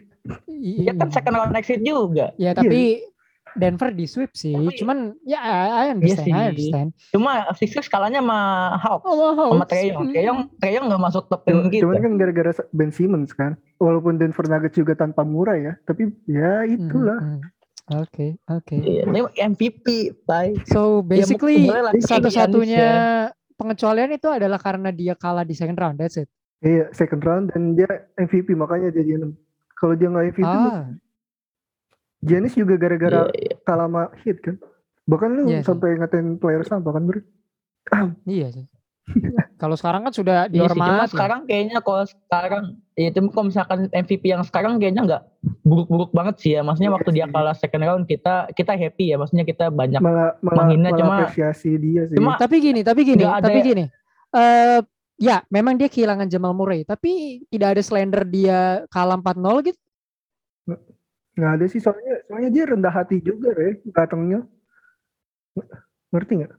[0.47, 3.05] I- dia kan second round exit juga Ya, tapi
[3.55, 4.53] Denver di sweep sih.
[4.53, 6.53] Tapi- Cuman ya I I understand, Iya I sih.
[6.69, 6.89] understand.
[7.09, 8.39] Cuma Sixers kalahnya sama
[8.77, 9.07] Hawks.
[9.07, 9.33] Oh.
[9.49, 10.13] Sama Treyong.
[10.13, 11.83] Treyong, Treyong nggak masuk top 10 Cuma- kita.
[11.87, 13.57] Cuman kan gara-gara Ben Simmons kan.
[13.79, 17.17] Walaupun Denver Nuggets juga tanpa murah ya, tapi ya itulah.
[17.17, 17.41] Mhm.
[17.87, 18.75] Oke, oke.
[18.75, 19.21] Iya, Ini
[19.55, 19.87] MVP,
[20.27, 20.59] bye.
[20.67, 22.87] So Ya, basically kayak satu-satunya
[23.55, 26.03] pengecualian itu adalah karena dia kalah di second round.
[26.03, 26.27] That's it.
[26.67, 27.87] Iya, second round dan dia
[28.19, 29.39] MVP makanya dia di enam.
[29.79, 30.91] Kalau dia nggak MVP, Ah,
[32.27, 33.55] Giannis juga gara-gara Iya, iya.
[33.63, 34.57] kalah sama hit kan.
[35.07, 35.63] Bahkan lu sih.
[35.63, 37.21] sampai ngatain player sampah kan, Bro?
[38.27, 38.67] iya sih.
[39.57, 41.13] Kalau sekarang kan sudah Iya sih, cuma dihormati.
[41.13, 45.23] sekarang kayaknya kalau sekarang ya itu kalau misalkan MVP yang sekarang kayaknya nggak
[45.63, 46.61] buruk-buruk banget sih ya.
[46.61, 49.17] Maksudnya Iya waktu dia kalah second round kita kita happy ya.
[49.17, 52.17] Maksudnya kita banyak Malah malah, Menghina malah cuma- apresiasi dia sih.
[52.19, 53.85] cuma Tapi gini, tapi gini, tapi ya- gini.
[54.33, 54.81] Eh
[55.17, 59.81] ya, memang dia kehilangan Jamal Murray, tapi tidak ada slender dia kalah 4-0 gitu.
[61.33, 64.41] nggak ada sih soalnya soalnya dia rendah hati juga ya datangnya.
[66.09, 66.53] Ngerti nggak?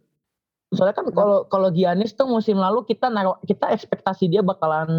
[0.67, 4.89] Soalnya kan kalau kalau Giannis tuh musim lalu kita naruh kita ekspektasi dia bakalan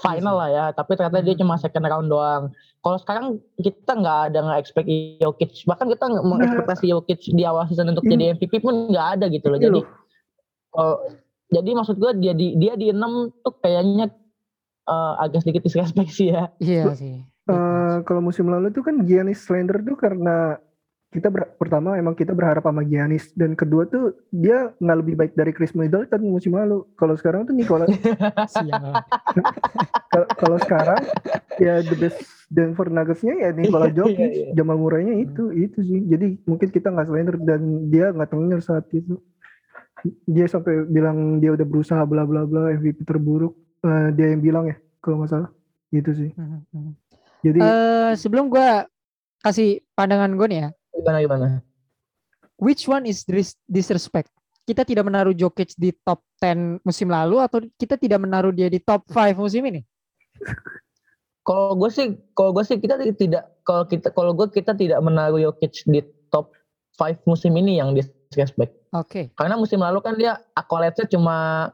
[0.00, 0.64] final lah ya.
[0.70, 1.42] Tapi ternyata dia Hmm.
[1.42, 2.44] cuma second round doang.
[2.80, 3.24] Kalau sekarang
[3.58, 4.88] kita nggak ada nggak expect
[5.18, 5.66] Jokic.
[5.66, 9.26] Bahkan kita nggak mengekspektasi Jokic di awal season untuk Ini- jadi MVP pun nggak ada
[9.26, 9.58] gitu loh.
[9.58, 9.80] Ini Jadi
[10.70, 10.94] kalau
[11.46, 14.06] jadi maksud gue dia di dia di enam tuh kayaknya
[14.86, 16.46] eh, agak sedikit disrespect sih ya.
[16.56, 17.26] Iya sih.
[17.46, 20.58] Eh, kalau musim lalu tuh kan Giannis slender tuh karena
[21.16, 25.32] kita ber- pertama emang kita berharap sama Giannis dan kedua tuh dia nggak lebih baik
[25.32, 26.84] dari Chris Middleton musim lalu.
[26.92, 27.88] Kalau sekarang tuh Nikola.
[30.12, 31.00] Kalau- kalau sekarang
[31.56, 34.52] ya the best Denver Nuggets-nya ya Nikola Jokic, Iya, iya.
[34.52, 36.04] Jamal Murray-nya itu itu sih.
[36.04, 39.16] Jadi mungkin kita nggak slender dan dia nggak tengil saat itu.
[40.24, 43.56] Dia sampai bilang dia udah berusaha bla bla bla MVP terburuk.
[43.80, 45.50] Eh, dia yang bilang ya kalau nggak salah.
[45.88, 46.30] Gitu sih.
[46.36, 46.92] Mhm, mhm.
[47.40, 48.84] Jadi Eh sebelum gua
[49.38, 50.68] kasih pandangan gue nih ya,
[51.06, 51.62] Gimana gimana?
[52.58, 54.32] which one is dis- disrespect?
[54.66, 58.82] Kita tidak menaruh Jokic di top 10 musim lalu atau kita tidak menaruh dia di
[58.82, 59.86] top 5 musim ini?
[61.46, 65.38] Kalau gue sih, kalau gue sih kita tidak, kalau kita, kalau gue kita tidak menaruh
[65.38, 66.02] Jokic di
[66.34, 66.50] top
[66.98, 68.74] 5 musim ini yang disrespect.
[68.90, 69.30] Oke.
[69.38, 71.70] Karena musim lalu kan dia accolades-nya cuma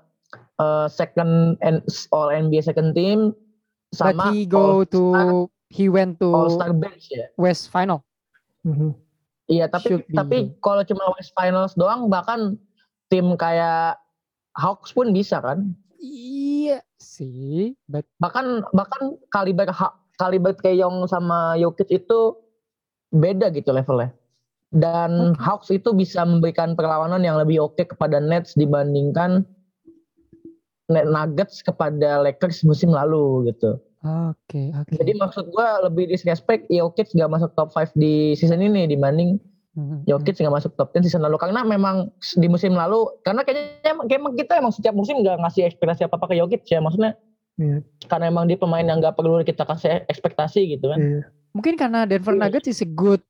[0.60, 1.80] eh, second and
[2.12, 3.32] all NBA second team
[3.92, 7.32] But sama he go to he went to All Star bench ya.
[7.40, 8.04] West Final.
[8.64, 8.92] mhm.
[9.52, 12.56] Iya, tapi Should tapi kalau cuma West Finals doang bahkan
[13.12, 14.00] tim kayak
[14.56, 15.76] Hawks pun bisa kan.
[16.00, 22.36] Iya sih, but Bahkan bahkan kaliber Ha- kaliber Keyong sama Jokic itu
[23.12, 24.12] beda gitu levelnya.
[24.72, 29.44] Dan Hawks itu bisa memberikan perlawanan yang lebih oke kepada Nets dibandingkan
[30.88, 33.76] Nuggets kepada Lakers musim lalu gitu.
[34.04, 34.92] Oke oke.
[34.98, 39.38] Jadi maksud gua lebih disrespect Jokic gak masuk top 5 di season ini dibanding
[39.72, 43.96] Mhm, Jokic nggak masuk top 10 season lalu karena memang di musim lalu karena kayaknya
[44.12, 47.16] emang, kita emang setiap musim nggak ngasih ekspektasi apa apa ke Jokic ya maksudnya
[47.56, 47.80] Iya.
[48.08, 51.20] karena emang dia pemain yang nggak perlu kita kasih ekspektasi gitu kan Iya.
[51.56, 52.40] Mungkin karena Denver Iya.
[52.44, 53.24] Nuggets is a good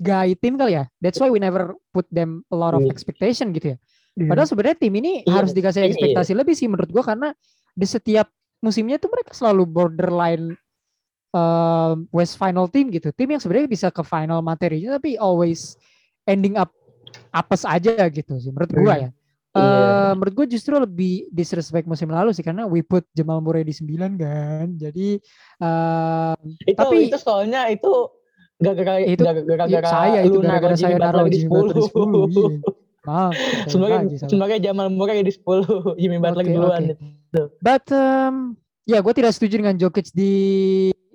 [0.00, 0.88] guy team kali ya.
[1.04, 2.88] That's why we never put them a lot of Iya.
[2.88, 3.78] expectation gitu ya.
[4.16, 4.28] Iya.
[4.30, 7.36] Padahal sebenarnya tim ini Iya, harus dikasih iya, ekspektasi lebih sih menurut gua karena
[7.76, 10.54] di setiap musimnya tuh mereka selalu borderline
[11.30, 13.10] um, West Final team gitu.
[13.10, 15.76] Tim yang sebenarnya bisa ke final materinya tapi always
[16.24, 16.72] ending up
[17.30, 19.00] apes aja gitu sih menurut gua ya.
[19.00, 19.10] Iya.
[19.58, 23.72] Eh, menurut gue justru lebih disrespect musim lalu sih karena we put Jamal Murray di
[23.72, 24.66] 9 kan.
[24.76, 25.18] Jadi
[25.58, 26.34] eh
[26.64, 27.90] itu tapi- itu soalnya itu
[28.60, 31.90] gara-gara Itu- gara-gara ya, saya itu gara-gara saya naruh di Jimmy Butler di 10.
[31.90, 32.48] 10 Iya.
[33.02, 33.32] Maaf.
[33.72, 34.00] salah.
[34.28, 35.64] sebenarnya Jamal Murray di 10
[36.02, 36.94] Jimmy Butler Oke, duluan oke.
[37.60, 38.56] But um,
[38.88, 40.34] ya gue tidak setuju dengan Jokic di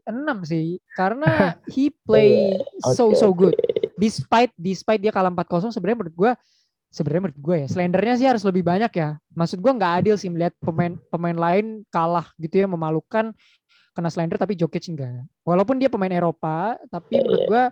[0.06, 2.60] 6 sih karena he play
[2.94, 3.38] so Oke, so oke.
[3.50, 3.56] good.
[3.98, 6.32] Despite despite dia kalah 4-0 sebenarnya menurut gue
[6.94, 9.18] sebenarnya menurut gue ya slendernya sih harus lebih banyak ya.
[9.34, 13.34] Maksud gue nggak adil sih melihat pemain pemain lain kalah gitu ya memalukan
[13.94, 15.26] kena slender tapi Jokic enggak.
[15.42, 17.64] Walaupun dia pemain Eropa tapi menurut gue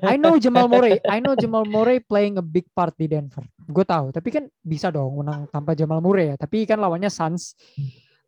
[0.00, 3.44] I know Jamal Murray, I know Jamal Murray playing a big part di Denver.
[3.66, 6.36] Gue tahu, tapi kan bisa dong menang tanpa Jamal Murray ya.
[6.38, 7.58] Tapi kan lawannya Suns.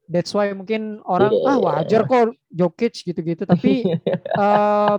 [0.09, 1.63] That's why mungkin orang Iya, ah iya.
[1.63, 3.45] wajar kok Jokic gitu-gitu.
[3.45, 3.85] Tapi
[4.43, 4.95] eh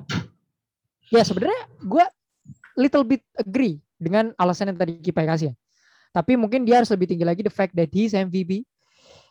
[1.09, 2.05] ya sebenarnya gue
[2.77, 5.53] little bit agree dengan alasan yang tadi Kipai kasih ya.
[6.09, 8.63] Tapi mungkin dia harus lebih tinggi lagi the fact that he's MVP.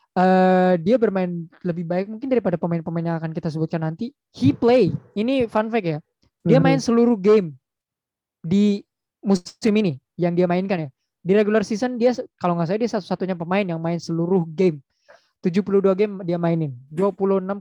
[0.09, 4.09] eh dia bermain lebih baik mungkin daripada pemain-pemain yang akan kita sebutkan nanti.
[4.35, 4.91] He play.
[5.13, 5.99] Ini fun fact ya.
[6.43, 6.65] Dia Mhm.
[6.65, 7.55] main seluruh game
[8.41, 8.81] di
[9.21, 10.89] musim ini yang dia mainkan ya.
[11.19, 14.79] Di regular season dia kalau nggak salah dia satu-satunya pemain yang main seluruh game.
[15.39, 16.75] 72 game dia mainin.
[16.91, 17.55] 26,4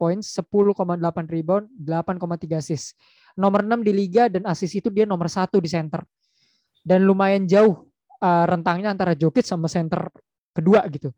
[0.00, 2.96] points, 10,8 rebound, 8,3 assist.
[3.38, 6.02] nomor 6 di liga dan assist itu dia nomor satu di center.
[6.82, 7.86] Dan lumayan jauh
[8.18, 10.10] uh, rentangnya antara Jokic sama center
[10.50, 11.14] kedua gitu.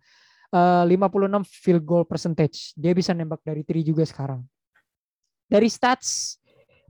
[0.52, 2.76] Uh, 56 field goal percentage.
[2.76, 4.44] Dia bisa nembak dari 3 juga sekarang.
[5.48, 6.36] Dari stats,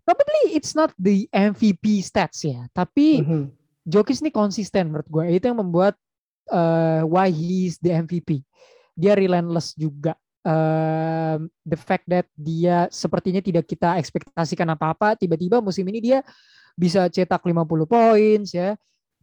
[0.03, 3.59] probably it's not the MVP stats ya, tapi Mhm.
[3.88, 5.24] Jokic ini konsisten menurut gue.
[5.40, 5.96] Itu yang membuat
[6.52, 8.44] uh, why he is the MVP.
[8.98, 10.18] Dia relentless juga.
[10.40, 16.18] Um, the fact that dia sepertinya tidak kita ekspektasikan apa-apa, tiba-tiba musim ini dia
[16.76, 18.76] bisa cetak 50 points ya.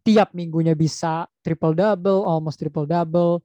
[0.06, 3.44] Tiap minggunya bisa triple double, almost triple double.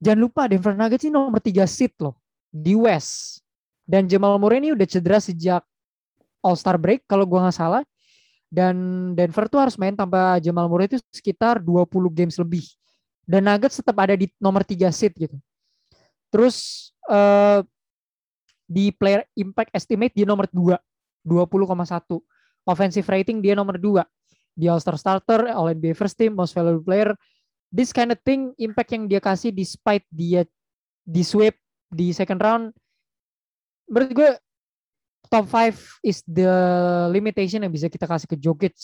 [0.00, 2.16] Jangan lupa Denver Nuggets ini nomor 3 seed loh
[2.48, 3.44] di West.
[3.84, 5.62] Dan Jamal Murray ini udah cedera sejak
[6.40, 7.82] All Star break kalau gua nggak salah.
[8.50, 8.74] Dan
[9.14, 12.66] Denver tuh harus main tanpa Jamal Murray itu sekitar 20 games lebih.
[13.22, 15.38] Dan Nuggets tetap ada di nomor 3 seed gitu.
[16.34, 17.62] Terus eh,
[18.66, 20.74] di player impact estimate dia nomor 2,
[21.22, 22.18] 20,1.
[22.66, 24.02] Offensive rating dia nomor 2.
[24.58, 27.14] Di All-Star starter, All NBA first team, most valuable player.
[27.70, 30.42] This kind of thing impact yang dia kasih despite dia
[31.06, 31.54] di sweep
[31.90, 32.64] di second round
[33.90, 34.30] menurut gue
[35.30, 36.50] top 5 is the
[37.14, 38.74] limitation yang bisa kita kasih ke Jokic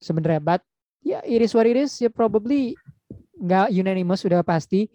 [0.00, 0.40] sebenarnya.
[0.40, 0.60] But
[1.04, 1.92] ya yeah, it is what it is.
[2.00, 2.74] Ya probably
[3.36, 4.88] nggak unanimous sudah pasti.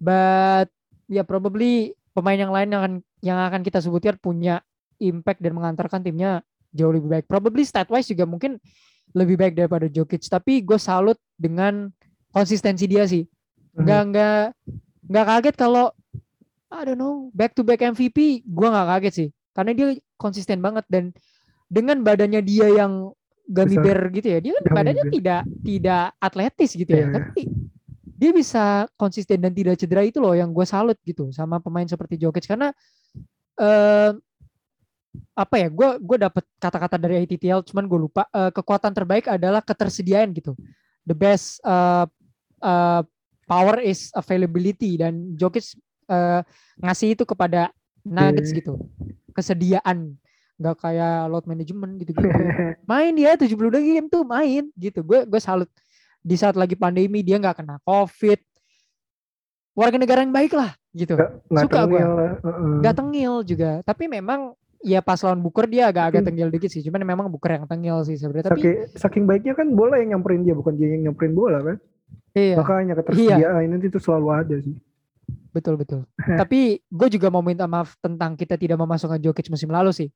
[0.00, 0.72] But
[1.06, 4.64] ya yeah, probably pemain yang lain yang akan yang akan kita sebutkan punya
[4.96, 6.40] impact dan mengantarkan timnya
[6.72, 7.24] jauh lebih baik.
[7.28, 8.56] Probably stat wise juga mungkin
[9.12, 10.24] lebih baik daripada Jokic.
[10.28, 11.92] Tapi gue salut dengan
[12.32, 13.28] konsistensi dia sih.
[13.76, 14.40] Nggak nggak
[15.12, 15.92] nggak kaget kalau
[16.72, 19.28] I don't know back to back MVP gue nggak kaget sih.
[19.56, 19.86] Karena dia
[20.18, 20.84] konsisten banget.
[20.88, 21.14] Dan
[21.70, 23.12] dengan badannya dia yang
[23.46, 25.14] bear gitu ya dia kan badannya bear.
[25.14, 26.98] tidak tidak atletis gitu ya.
[26.98, 27.14] Iya, iya.
[27.14, 27.42] tapi
[28.16, 28.64] dia bisa
[28.96, 32.48] konsisten dan tidak cedera itu loh yang gue salut gitu sama pemain seperti Jokic.
[32.48, 32.72] Karena
[33.56, 34.12] eh
[35.32, 38.22] apa ya gue gue dapet kata-kata dari ITTL cuman gue lupa.
[38.34, 40.56] Eh, kekuatan terbaik adalah ketersediaan gitu.
[41.06, 42.06] The best eh,
[42.64, 43.02] eh,
[43.46, 44.98] power is availability.
[44.98, 45.76] Dan Jokic
[46.10, 46.40] eh,
[46.82, 47.70] ngasih itu kepada
[48.06, 48.58] Nuggets Iya.
[48.62, 48.74] gitu
[49.36, 50.16] kesediaan.
[50.56, 52.32] Nggak kayak load management gitu gitu
[52.90, 55.04] main dia 72 game tuh main gitu.
[55.04, 55.68] Gue gue salut.
[56.24, 58.40] Di saat lagi pandemi dia nggak kena covid.
[59.76, 61.12] Warga negara yang baik lah gitu.
[61.52, 61.80] Nggak Suka.
[61.84, 62.74] Heeh.
[62.80, 63.70] nggak tengil juga.
[63.84, 66.80] Tapi memang ya pas lawan Booker dia agak-agak tengil dikit sih.
[66.80, 68.48] Cuman memang Booker yang tengil sih sebenarnya.
[68.48, 71.76] Tapi Saking, saking baiknya kan bola yang nyamperin dia bukan dia yang nyamperin bola kan.
[72.32, 72.56] iya.
[72.56, 74.76] Makanya ketersediaan itu selalu ada sih.
[75.56, 76.00] Betul betul.
[76.40, 80.08] Tapi gue juga mau minta maaf tentang kita tidak memasukkan Jokic musim lalu sih.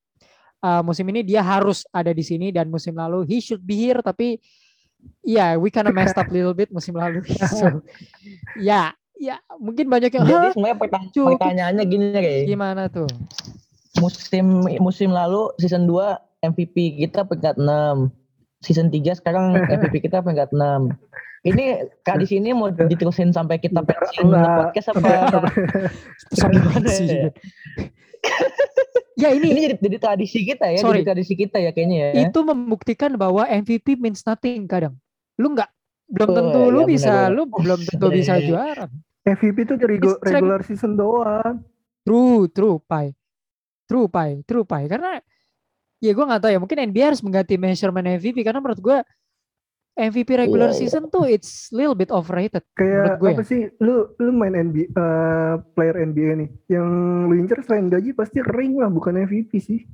[0.60, 4.04] Uh, musim ini dia harus ada di sini dan musim lalu he should be here
[4.04, 4.36] tapi
[5.24, 7.24] ya we kinda messed up little bit musim lalu.
[7.56, 7.80] So
[8.60, 13.08] ya ya mungkin banyak yang Jadi "Hah, sebenarnya pertanya- pertanyaannya gini kayak gimana tuh?
[13.96, 18.12] Musim musim lalu season 2 MVP kita peringkat 6.
[18.60, 20.92] Season 3 sekarang MVP kita peringkat 6.
[21.40, 21.64] Ini
[22.04, 25.48] Kak di sini mau diterusin sampai kita pensiun podcast apa?
[26.36, 26.60] Sampai
[27.08, 27.32] ya?
[29.16, 31.00] ya ini Ini jadi, jadi tradisi kita ya, Sorry.
[31.00, 32.28] jadi tradisi kita ya kayaknya ya.
[32.28, 34.96] itu membuktikan bahwa MVP means nothing kadang.
[35.40, 35.68] Lu nggak
[36.10, 38.16] belum Oh, tentu lu iya, bisa benar, lu belum tentu Benar.
[38.18, 38.86] bisa juara.
[39.22, 41.64] MVP itu regu- like- regular season doang.
[42.02, 43.12] True, true, pai.
[43.86, 44.88] True, pai, true, pai.
[44.88, 45.20] Karena
[46.00, 48.98] ya gue nggak tahu ya, mungkin NBA harus mengganti measurement MVP karena menurut gue
[50.00, 50.78] MVP regular iya.
[50.80, 52.64] season tuh it's little bit overrated.
[52.72, 53.68] Kayak gue apa sih?
[53.84, 56.48] Lu lu main NBA eh, player NBA nih.
[56.72, 56.88] Yang
[57.28, 59.84] lu incer selain gaji pasti ring lah bukan MVP sih.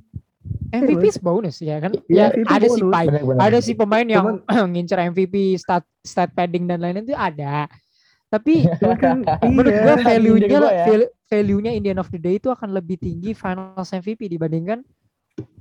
[0.71, 1.91] MVP Iya, is bonus ya kan?
[2.07, 3.05] Iya, ya MVP ada pai.
[3.11, 3.41] Benar-benar.
[3.43, 7.67] Ada sih pemain yang Cuman- ngincer MVP stat stat padding dan lain-lain itu ada.
[8.27, 8.67] Tapi
[9.03, 9.83] kan menurut iya.
[9.83, 10.85] gue value-nya gua ya.
[10.87, 14.83] val- value-nya in the end of the day itu akan lebih tinggi finals MVP dibandingkan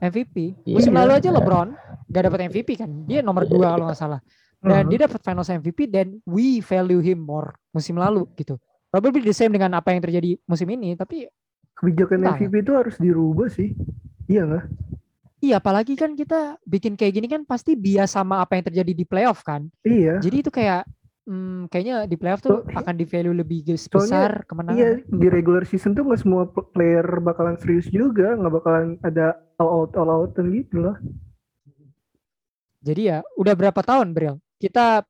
[0.01, 0.57] MVP.
[0.68, 0.99] Musim Iya.
[1.05, 1.68] lalu aja LeBron
[2.07, 2.91] gak dapat MVP kan.
[3.05, 4.20] Dia nomor dua kalau nggak salah.
[4.57, 4.89] Dan Heeh.
[4.89, 8.57] dia dapat finals MVP dan we value him more musim lalu gitu.
[8.89, 11.29] Probably the same dengan apa yang terjadi musim ini, tapi
[11.77, 12.37] kebijakan Entah.
[12.41, 13.77] MVP itu harus dirubah sih.
[14.27, 14.64] Iya nggak?
[15.37, 19.05] iya apalagi kan kita bikin kayak gini kan pasti bias sama apa yang terjadi di
[19.05, 19.68] playoff kan.
[19.85, 20.18] Iya.
[20.18, 20.89] Jadi itu kayak
[21.27, 24.79] hmm, kayaknya di playoff tuh So- akan di value lebih ges- Soalnya, besar kemenangan.
[24.79, 29.85] Iya di regular season tuh nggak semua player bakalan serius juga, nggak bakalan ada all
[29.85, 30.97] out all outan gitu loh.
[32.81, 34.39] Jadi ya udah berapa tahun Bril?
[34.57, 35.03] Kita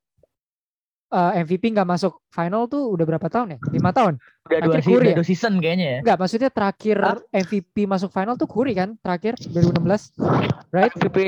[1.06, 3.58] eh, MVP nggak masuk final tuh udah berapa tahun ya?
[3.68, 4.16] Lima tahun?
[4.48, 5.16] Udah dua, Curry udah ya?
[5.20, 5.98] dua season kayaknya ya.
[6.02, 7.18] Enggak, maksudnya terakhir Hah?
[7.30, 8.96] MVP masuk final tuh Curry kan?
[8.98, 10.16] Terakhir 2016,
[10.72, 10.90] right?
[10.90, 11.18] MVP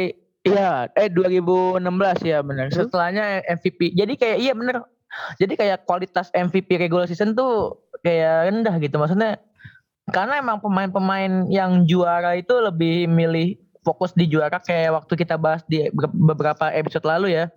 [0.48, 1.84] iya eh 2016
[2.24, 2.72] ya benar.
[2.72, 3.92] Setelahnya MVP.
[3.92, 4.88] Jadi kayak iya benar.
[5.40, 9.40] Jadi kayak kualitas MVP regular season tuh kayak rendah gitu maksudnya
[10.12, 15.64] karena emang pemain-pemain yang juara itu lebih milih fokus di juara kayak waktu kita bahas
[15.68, 17.52] di be- beberapa episode lalu ya.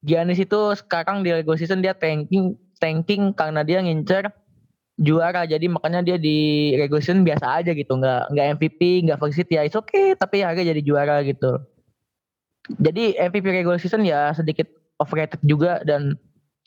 [0.00, 4.32] Giannis itu sekarang di regular season dia tanking tanking karena dia ngincer
[5.00, 9.56] juara jadi makanya dia di regular season biasa aja gitu nggak nggak MVP nggak varsity
[9.56, 11.56] ya itu oke tapi harga jadi juara gitu
[12.68, 16.14] jadi MVP regular season ya sedikit overrated juga dan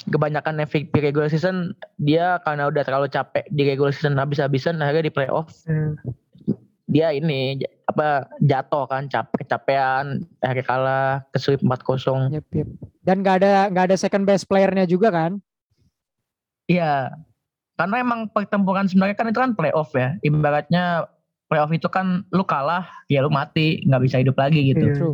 [0.03, 5.13] kebanyakan MVP regular season dia karena udah terlalu capek di regular season habis-habisan akhirnya di
[5.13, 5.95] playoff Hmm.
[6.83, 12.67] dia ini apa jatuh kan capek kecapean akhirnya kalah kesulit 4-0 Yep, yep.
[13.01, 15.39] Dan nggak ada nggak ada second best playernya juga kan?
[16.63, 17.11] iya
[17.75, 21.07] karena emang pertempuran sebenarnya kan itu kan playoff ya ibaratnya
[21.47, 25.07] playoff itu kan lu kalah ya lu mati nggak bisa hidup lagi gitu Iya.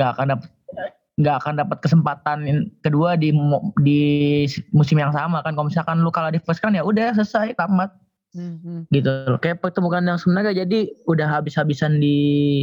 [0.00, 0.48] Nggak akan dapat
[1.20, 2.38] nggak akan dapat kesempatan
[2.80, 3.28] kedua di
[3.84, 4.00] di
[4.72, 7.92] musim yang sama kan kalau misalkan lu kalah di first kan ya udah selesai tamat
[8.30, 8.80] Hmm, hmm.
[8.94, 9.42] gitu loh.
[9.42, 12.62] kayak pertemuan yang sebenarnya jadi udah habis-habisan di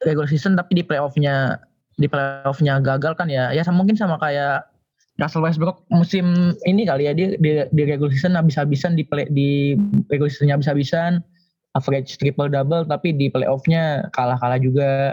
[0.00, 1.60] regular season tapi di playoffnya
[2.00, 4.64] di playoffnya gagal kan ya ya mungkin sama kayak
[5.20, 9.76] Russell Westbrook musim ini kali ya dia di, di regular season habis-habisan di play, di
[10.08, 11.20] regular seasonnya habis-habisan
[11.76, 15.12] average triple double tapi di playoffnya kalah-kalah juga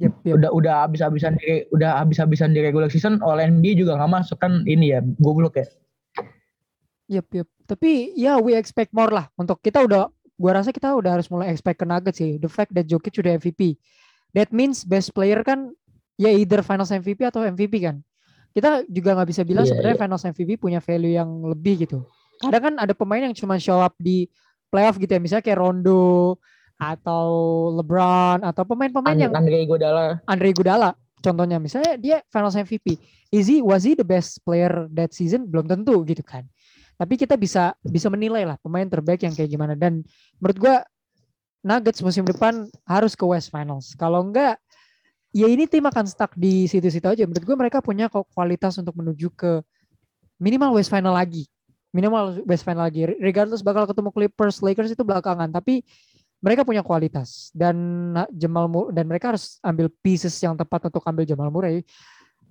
[0.00, 0.34] Yep, yep.
[0.40, 4.64] udah udah habis-habisan di udah habis-habisan di regular season oleh NBA juga nggak masuk kan
[4.64, 5.68] ini ya goblok ya
[7.10, 7.48] Yep, yep.
[7.66, 10.06] Tapi ya we expect more lah untuk kita udah
[10.38, 12.38] gua rasa kita udah harus mulai expect ke Nuggets sih.
[12.38, 13.74] The fact that Jokic udah MVP.
[14.30, 15.74] That means best player kan
[16.14, 17.98] ya either finals MVP atau MVP kan.
[18.54, 22.06] Kita juga nggak bisa bilang Iya, sebenarnya finals MVP punya value yang lebih gitu.
[22.38, 24.30] Kadang kan ada pemain yang cuma show up di
[24.70, 25.18] playoff gitu ya.
[25.18, 26.38] Misalnya kayak Rondo
[26.80, 27.28] atau
[27.76, 30.24] LeBron atau pemain-pemain yang Andre Iguodala.
[30.24, 31.60] Andre Iguodala contohnya.
[31.60, 32.96] Misalnya dia finals MVP
[33.28, 35.44] is he was he the best player that season?
[35.44, 36.48] Belum tentu gitu kan.
[36.96, 39.76] Tapi kita bisa bisa menilai lah pemain terbaik yang kayak gimana.
[39.76, 40.00] Dan
[40.40, 40.76] menurut gua
[41.60, 43.92] Nuggets musim depan harus ke West Finals.
[44.00, 44.56] Kalau enggak
[45.30, 47.28] ya ini tim akan stuck di situ-situ aja.
[47.28, 49.60] Menurut gua mereka punya kok kualitas untuk menuju ke
[50.40, 51.44] minimal West Final lagi.
[51.92, 53.04] Minimal West Final lagi.
[53.20, 55.52] Regardless bakal ketemu Clippers Lakers itu belakangan.
[55.52, 55.84] Tapi
[56.40, 57.76] mereka punya kualitas dan
[58.32, 61.84] Jamal Mur dan mereka harus ambil pieces yang tepat untuk ambil Jamal Murray.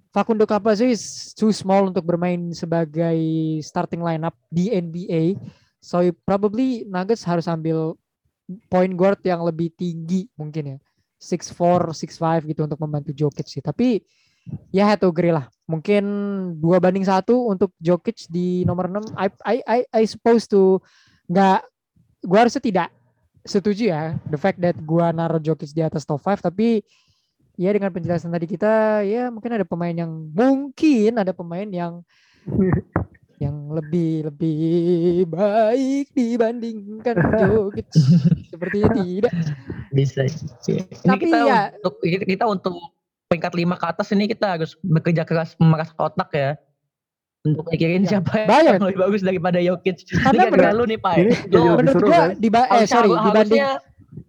[0.09, 3.17] Facundo Campazzo is too small untuk bermain sebagai
[3.61, 5.37] starting lineup di NBA.
[5.81, 7.93] So probably Nuggets harus ambil
[8.69, 10.77] point guard yang lebih tinggi mungkin ya.
[11.19, 13.61] 6'4, 6'5 gitu untuk membantu Jokic sih.
[13.61, 14.01] Tapi
[14.73, 15.45] ya had to agree lah.
[15.69, 16.03] Mungkin
[16.57, 19.13] dua banding satu untuk Jokic di nomor 6.
[19.13, 20.81] I I I, I suppose to
[21.29, 21.61] nggak
[22.25, 22.89] gua harusnya tidak
[23.49, 26.85] setuju ya the fact that gua naruh Jokic di atas top 5 tapi
[27.57, 32.05] ya dengan penjelasan tadi kita ya mungkin ada pemain yang mungkin ada pemain yang
[33.43, 37.87] yang lebih lebih baik dibandingkan Jokic.
[38.51, 39.33] Sepertinya tidak.
[39.95, 40.27] Bisa.
[40.67, 42.75] Ini Tapi kita ya- untuk kita, kita untuk
[43.31, 46.59] peringkat lima ke atas ini kita harus bekerja keras memeras otak ya
[47.51, 48.73] untuk mikirin Ya, siapa banyak.
[48.73, 49.97] yang lebih bagus daripada Jokic.
[50.07, 51.13] Karena Ini lu nih Pak.
[51.15, 52.29] Ini lebih menurut gua kan?
[52.35, 53.69] diba eh harus- sorry dibanding harusnya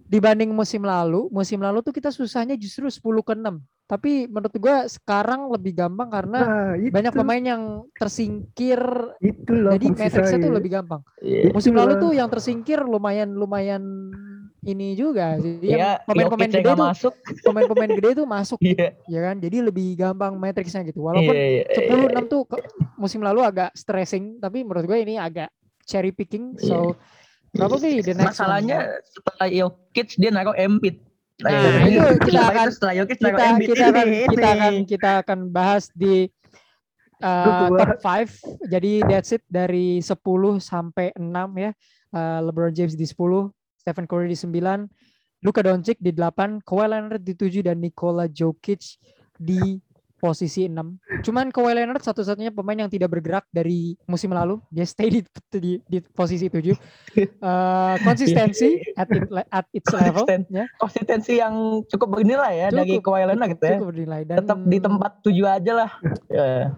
[0.07, 4.77] dibanding musim lalu musim lalu tuh kita susahnya justru 10 ke 6 tapi menurut gua
[4.87, 7.63] sekarang lebih gampang karena Nah, itu, banyak pemain yang
[7.95, 8.79] tersingkir
[9.21, 11.51] itu loh jadi matriksnya tuh lebih gampang Iya.
[11.51, 12.03] musim lalu Itulah.
[12.05, 13.83] tuh yang tersingkir lumayan lumayan
[14.61, 17.13] ini juga sih Iya, yang pemain-pemain gede tuh masuk.
[17.47, 18.89] pemain-pemain gede tuh masuk Iya.
[19.09, 22.21] ya kan jadi lebih gampang matriksnya gitu walaupun Iya, iya, 10 iya.
[22.21, 22.43] 6 tuh
[23.01, 25.49] musim lalu agak stressing tapi menurut gue ini agak
[25.89, 26.93] cherry picking so
[27.51, 28.47] probably the next one.
[28.47, 31.03] Masalahnya setelah Jokic dia naruh Embiid.
[31.41, 31.51] Nah,
[31.83, 31.97] ini.
[31.97, 35.11] itu kita akan- itu setelah Jokic naruh kita Embiid kita akan ini, kita akan kita
[35.25, 36.29] akan bahas di
[37.25, 40.15] uh, Itu top 5 jadi that's it dari 10
[40.61, 41.25] sampai 6
[41.57, 41.73] ya
[42.11, 44.61] Uh, LeBron James di 10 Stephen Curry di 9
[45.41, 49.01] Luka Doncic di 8 Kawhi Leonard di 7 dan Nikola Jokic
[49.35, 49.81] di
[50.21, 55.09] posisi 6 cuman Kawhi Leonard satu-satunya pemain yang tidak bergerak dari musim lalu dia stay
[55.09, 56.77] di di, di posisi 7
[57.41, 60.45] Uh, konsistensi at, it- at its level Konsisten.
[60.53, 63.73] ya konsistensi yang cukup bernilai ya dari Cukup, Kawhi Leonard gitu ya.
[63.81, 65.91] cukup bernilai dan Tetap di tempat tujuh aja lah.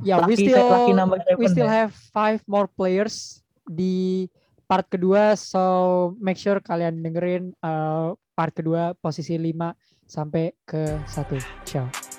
[0.00, 4.26] Ya, we lucky, still- lucky number we still have five more players di
[4.72, 5.60] part kedua so
[6.16, 9.52] make sure kalian dengerin uh, part kedua posisi 5
[10.08, 12.11] sampai ke 1 ciao